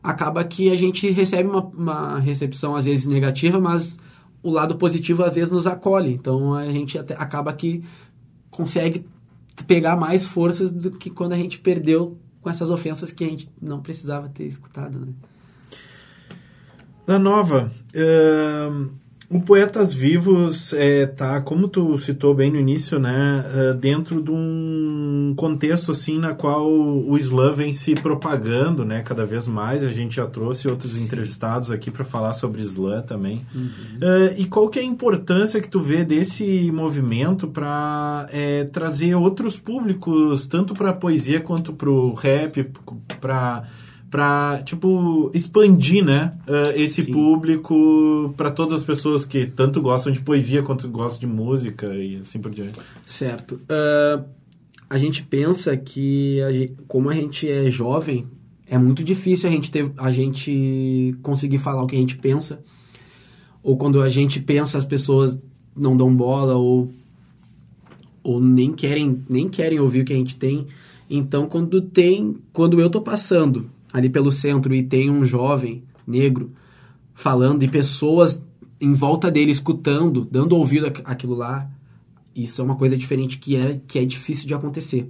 acaba 0.00 0.44
que 0.44 0.70
a 0.70 0.76
gente 0.76 1.10
recebe 1.10 1.48
uma, 1.48 1.64
uma 1.64 2.18
recepção 2.20 2.76
às 2.76 2.84
vezes 2.84 3.06
negativa, 3.06 3.58
mas 3.58 3.98
o 4.44 4.50
lado 4.50 4.76
positivo 4.76 5.24
às 5.24 5.34
vezes 5.34 5.50
nos 5.50 5.66
acolhe. 5.66 6.12
Então 6.12 6.54
a 6.54 6.70
gente 6.70 6.96
até 6.96 7.14
acaba 7.14 7.52
que 7.52 7.82
consegue 8.48 9.04
pegar 9.62 9.96
mais 9.96 10.26
forças 10.26 10.70
do 10.70 10.90
que 10.90 11.10
quando 11.10 11.32
a 11.32 11.36
gente 11.36 11.58
perdeu 11.58 12.18
com 12.42 12.50
essas 12.50 12.70
ofensas 12.70 13.12
que 13.12 13.24
a 13.24 13.28
gente 13.28 13.48
não 13.60 13.80
precisava 13.80 14.28
ter 14.28 14.44
escutado, 14.44 14.98
né? 14.98 15.12
Da 17.06 17.18
nova, 17.18 17.70
ahn, 17.94 18.88
o 19.34 19.40
Poetas 19.40 19.92
Vivos 19.92 20.72
é, 20.72 21.06
tá, 21.06 21.40
como 21.40 21.66
tu 21.66 21.98
citou 21.98 22.32
bem 22.32 22.52
no 22.52 22.56
início, 22.56 23.00
né, 23.00 23.44
ah, 23.44 23.72
dentro 23.72 24.22
de 24.22 24.30
um 24.30 25.34
contexto 25.36 25.90
assim 25.90 26.20
na 26.20 26.32
qual 26.32 26.70
o 26.70 27.18
slam 27.18 27.52
vem 27.52 27.72
se 27.72 27.96
propagando, 27.96 28.84
né, 28.84 29.02
cada 29.02 29.26
vez 29.26 29.48
mais. 29.48 29.82
A 29.82 29.90
gente 29.90 30.14
já 30.14 30.26
trouxe 30.26 30.68
outros 30.68 30.96
entrevistados 30.96 31.72
aqui 31.72 31.90
para 31.90 32.04
falar 32.04 32.32
sobre 32.32 32.62
slam 32.62 33.02
também. 33.02 33.44
Ah, 34.00 34.32
e 34.38 34.44
qual 34.44 34.68
que 34.68 34.78
é 34.78 34.82
a 34.82 34.84
importância 34.84 35.60
que 35.60 35.68
tu 35.68 35.80
vê 35.80 36.04
desse 36.04 36.70
movimento 36.70 37.48
para 37.48 38.28
trazer 38.72 39.16
outros 39.16 39.56
públicos, 39.56 40.46
tanto 40.46 40.74
para 40.74 40.92
poesia 40.92 41.40
quanto 41.40 41.72
para 41.72 41.90
o 41.90 42.14
rap, 42.14 42.70
para 43.20 43.64
para 44.14 44.62
tipo 44.62 45.28
expandir 45.34 46.04
né 46.04 46.34
eh, 46.46 46.80
esse 46.82 47.02
Sim. 47.02 47.12
público 47.12 48.32
para 48.36 48.48
todas 48.48 48.74
as 48.74 48.84
pessoas 48.84 49.26
que 49.26 49.44
tanto 49.44 49.82
gostam 49.82 50.12
de 50.12 50.20
poesia 50.20 50.62
quanto 50.62 50.88
gostam 50.88 51.28
de 51.28 51.34
música 51.34 51.92
e 51.96 52.18
assim 52.18 52.38
por 52.38 52.52
diante 52.52 52.78
Certo. 53.04 53.58
Ah, 53.68 54.22
a 54.88 54.98
gente 54.98 55.24
pensa 55.24 55.76
que, 55.76 56.40
a 56.42 56.52
gen- 56.52 56.76
como 56.86 57.10
a 57.10 57.14
gente 57.14 57.50
é 57.50 57.68
jovem, 57.68 58.28
é 58.68 58.78
muito 58.78 59.02
difícil 59.02 59.48
a 59.48 59.52
gente, 59.52 59.68
ter, 59.68 59.90
a 59.96 60.12
gente 60.12 61.16
conseguir 61.20 61.58
falar 61.58 61.82
o 61.82 61.86
que 61.88 61.96
a 61.96 61.98
gente 61.98 62.16
pensa. 62.16 62.62
Ou 63.64 63.76
quando 63.76 64.00
a 64.00 64.08
gente 64.08 64.38
pensa, 64.38 64.78
as 64.78 64.84
pessoas 64.84 65.36
não 65.74 65.96
dão 65.96 66.14
bola 66.14 66.54
ou, 66.54 66.88
ou 68.22 68.40
nem, 68.40 68.72
querem, 68.72 69.24
nem 69.28 69.48
querem 69.48 69.80
ouvir 69.80 70.02
o 70.02 70.04
que 70.04 70.12
a 70.12 70.16
gente 70.16 70.36
tem. 70.36 70.68
Então, 71.10 71.48
quando 71.48 71.80
tem, 71.80 72.36
quando 72.52 72.80
eu 72.80 72.88
tô 72.88 73.00
passando 73.00 73.73
ali 73.94 74.10
pelo 74.10 74.32
centro 74.32 74.74
e 74.74 74.82
tem 74.82 75.08
um 75.08 75.24
jovem 75.24 75.84
negro 76.04 76.52
falando 77.14 77.62
e 77.62 77.68
pessoas 77.68 78.42
em 78.80 78.92
volta 78.92 79.30
dele 79.30 79.52
escutando, 79.52 80.26
dando 80.28 80.56
ouvido 80.56 80.88
àq- 80.88 81.02
àquilo 81.04 81.36
lá, 81.36 81.70
isso 82.34 82.60
é 82.60 82.64
uma 82.64 82.74
coisa 82.74 82.96
diferente 82.96 83.38
que 83.38 83.54
é, 83.54 83.80
que 83.86 84.00
é 84.00 84.04
difícil 84.04 84.48
de 84.48 84.52
acontecer. 84.52 85.08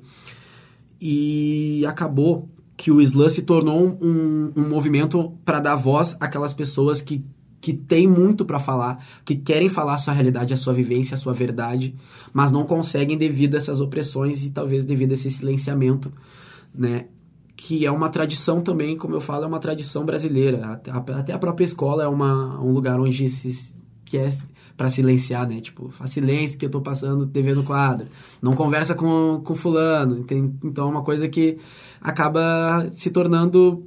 E 1.01 1.83
acabou 1.87 2.47
que 2.77 2.91
o 2.91 3.01
Islã 3.01 3.31
se 3.31 3.41
tornou 3.41 3.99
um, 4.03 4.53
um 4.55 4.69
movimento 4.69 5.33
para 5.47 5.61
dar 5.61 5.77
voz 5.77 6.15
àquelas 6.21 6.53
pessoas 6.53 7.01
que, 7.01 7.25
que 7.63 7.73
têm 7.73 8.07
muito 8.07 8.45
para 8.45 8.59
falar, 8.59 9.03
que 9.25 9.35
querem 9.35 9.71
falar 9.71 9.95
a 9.95 9.99
sua 9.99 10.13
realidade, 10.13 10.53
a 10.53 10.59
sua 10.59 10.75
vivência, 10.75 11.15
a 11.15 11.19
sua 11.19 11.33
verdade, 11.33 11.95
mas 12.35 12.53
não 12.53 12.65
conseguem 12.65 13.17
devido 13.17 13.55
a 13.55 13.59
essas 13.59 13.81
opressões 13.81 14.45
e 14.45 14.51
talvez 14.51 14.85
devido 14.85 15.13
a 15.13 15.15
esse 15.15 15.31
silenciamento, 15.31 16.13
né? 16.75 17.07
Que 17.57 17.87
é 17.87 17.91
uma 17.91 18.09
tradição 18.09 18.61
também, 18.61 18.97
como 18.97 19.15
eu 19.15 19.21
falo, 19.21 19.45
é 19.45 19.47
uma 19.47 19.61
tradição 19.61 20.05
brasileira. 20.05 20.81
Até, 21.03 21.33
a 21.33 21.39
própria 21.39 21.65
escola 21.65 22.03
é 22.03 22.09
uma, 22.09 22.61
um 22.61 22.73
lugar 22.73 23.01
onde 23.01 23.29
se 23.29 23.81
quer 24.05 24.33
para 24.77 24.91
silenciar, 24.91 25.49
né? 25.49 25.61
Tipo, 25.61 25.89
faz 25.91 26.11
silêncio 26.11 26.59
que 26.59 26.67
eu 26.67 26.71
tô 26.71 26.81
passando 26.81 27.27
TV 27.27 27.55
no 27.55 27.63
quadro. 27.63 28.07
Não 28.43 28.55
conversa 28.55 28.95
com, 28.95 29.41
com 29.45 29.55
fulano. 29.55 30.25
Tem, 30.25 30.53
então 30.65 30.89
é 30.89 30.91
uma 30.91 31.03
coisa 31.03 31.29
que 31.29 31.59
acaba 32.01 32.89
se 32.91 33.11
tornando 33.11 33.87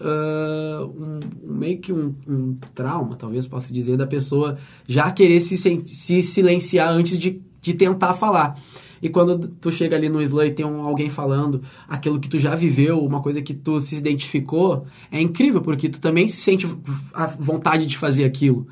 uh, 0.00 0.86
um, 0.86 1.20
meio 1.42 1.78
que 1.80 1.92
um, 1.92 2.14
um, 2.26 2.56
trauma, 2.74 3.16
talvez 3.16 3.46
possa 3.46 3.72
dizer, 3.72 3.96
da 3.96 4.06
pessoa 4.06 4.58
já 4.86 5.10
querer 5.10 5.40
se, 5.40 5.56
se 5.56 6.22
silenciar 6.22 6.90
antes 6.90 7.18
de, 7.18 7.40
de 7.60 7.74
tentar 7.74 8.14
falar. 8.14 8.58
E 9.02 9.08
quando 9.08 9.48
tu 9.60 9.70
chega 9.70 9.96
ali 9.96 10.08
no 10.08 10.20
slam 10.22 10.46
e 10.46 10.50
tem 10.50 10.66
um, 10.66 10.82
alguém 10.82 11.08
falando 11.08 11.62
aquilo 11.88 12.20
que 12.20 12.28
tu 12.28 12.38
já 12.38 12.54
viveu, 12.54 13.00
uma 13.04 13.20
coisa 13.20 13.40
que 13.40 13.54
tu 13.54 13.80
se 13.80 13.96
identificou, 13.96 14.86
é 15.10 15.20
incrível, 15.20 15.60
porque 15.60 15.88
tu 15.88 16.00
também 16.00 16.28
se 16.28 16.40
sente 16.40 16.66
a 17.14 17.26
vontade 17.26 17.86
de 17.86 17.96
fazer 17.96 18.24
aquilo. 18.24 18.66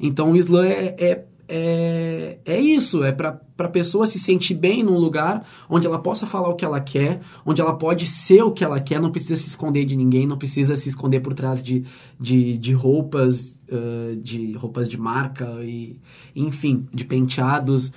Então 0.00 0.32
o 0.32 0.36
slam 0.36 0.64
é, 0.64 0.94
é, 0.98 1.24
é, 1.48 2.38
é 2.44 2.60
isso, 2.60 3.04
é 3.04 3.12
para 3.12 3.38
a 3.58 3.68
pessoa 3.68 4.06
se 4.06 4.18
sentir 4.18 4.54
bem 4.54 4.82
num 4.82 4.98
lugar 4.98 5.46
onde 5.68 5.86
ela 5.86 5.98
possa 5.98 6.26
falar 6.26 6.48
o 6.48 6.54
que 6.54 6.64
ela 6.64 6.80
quer, 6.80 7.20
onde 7.44 7.60
ela 7.60 7.74
pode 7.76 8.06
ser 8.06 8.42
o 8.42 8.50
que 8.50 8.64
ela 8.64 8.80
quer, 8.80 9.00
não 9.00 9.10
precisa 9.10 9.36
se 9.36 9.48
esconder 9.48 9.84
de 9.84 9.96
ninguém, 9.96 10.26
não 10.26 10.38
precisa 10.38 10.74
se 10.74 10.88
esconder 10.88 11.20
por 11.20 11.34
trás 11.34 11.62
de, 11.62 11.84
de, 12.18 12.56
de 12.56 12.72
roupas, 12.72 13.58
uh, 13.68 14.16
de 14.16 14.52
roupas 14.54 14.88
de 14.88 14.98
marca, 14.98 15.44
e 15.62 15.98
enfim, 16.34 16.86
de 16.92 17.04
penteados 17.04 17.92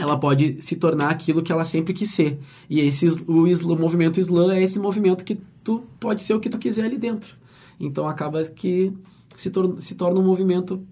ela 0.00 0.18
pode 0.18 0.62
se 0.62 0.76
tornar 0.76 1.10
aquilo 1.10 1.42
que 1.42 1.52
ela 1.52 1.64
sempre 1.64 1.92
quis 1.92 2.10
ser. 2.10 2.38
E 2.70 2.80
esse, 2.80 3.06
o, 3.26 3.44
o 3.44 3.78
movimento 3.78 4.18
Islã 4.18 4.54
é 4.54 4.62
esse 4.62 4.78
movimento 4.78 5.24
que 5.24 5.38
tu 5.62 5.82
pode 6.00 6.22
ser 6.22 6.32
o 6.32 6.40
que 6.40 6.48
tu 6.48 6.58
quiser 6.58 6.84
ali 6.84 6.96
dentro. 6.96 7.36
Então 7.78 8.08
acaba 8.08 8.42
que 8.44 8.92
se, 9.36 9.50
tor 9.50 9.76
se 9.78 9.94
torna 9.94 10.18
um 10.18 10.24
movimento 10.24 10.82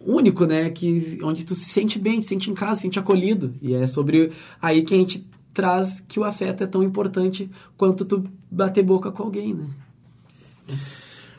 único, 0.00 0.46
né? 0.46 0.70
Que, 0.70 1.18
onde 1.22 1.44
tu 1.44 1.54
se 1.54 1.66
sente 1.66 1.98
bem, 1.98 2.22
se 2.22 2.28
sente 2.28 2.50
em 2.50 2.54
casa, 2.54 2.76
se 2.76 2.82
sente 2.82 2.98
acolhido. 2.98 3.52
E 3.60 3.74
é 3.74 3.86
sobre 3.86 4.32
aí 4.60 4.82
que 4.82 4.94
a 4.94 4.96
gente 4.96 5.26
traz 5.52 6.00
que 6.00 6.18
o 6.18 6.24
afeto 6.24 6.64
é 6.64 6.66
tão 6.66 6.82
importante 6.82 7.50
quanto 7.76 8.04
tu 8.06 8.24
bater 8.50 8.82
boca 8.82 9.12
com 9.12 9.24
alguém, 9.24 9.52
né? 9.52 9.68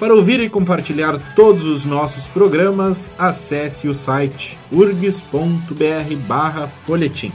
Para 0.00 0.12
ouvir 0.12 0.40
e 0.40 0.50
compartilhar 0.50 1.20
todos 1.36 1.64
os 1.64 1.84
nossos 1.84 2.26
programas, 2.26 3.12
acesse 3.16 3.86
o 3.86 3.94
site 3.94 4.58
urgs.br/folhetim. 4.72 7.30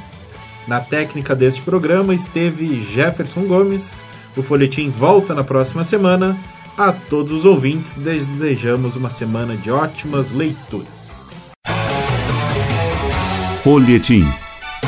Na 0.68 0.82
técnica 0.82 1.34
deste 1.34 1.62
programa 1.62 2.14
esteve 2.14 2.84
Jefferson 2.84 3.46
Gomes. 3.46 4.04
O 4.36 4.44
folhetim 4.44 4.90
volta 4.90 5.34
na 5.34 5.46
próxima 5.46 5.86
semana. 5.86 6.38
A 6.78 6.92
todos 6.92 7.32
os 7.32 7.46
ouvintes, 7.46 7.96
desejamos 7.96 8.98
uma 8.98 9.10
semana 9.10 9.56
de 9.56 9.72
ótimas 9.72 10.34
leituras. 10.34 11.30
Folhetim 13.64 14.26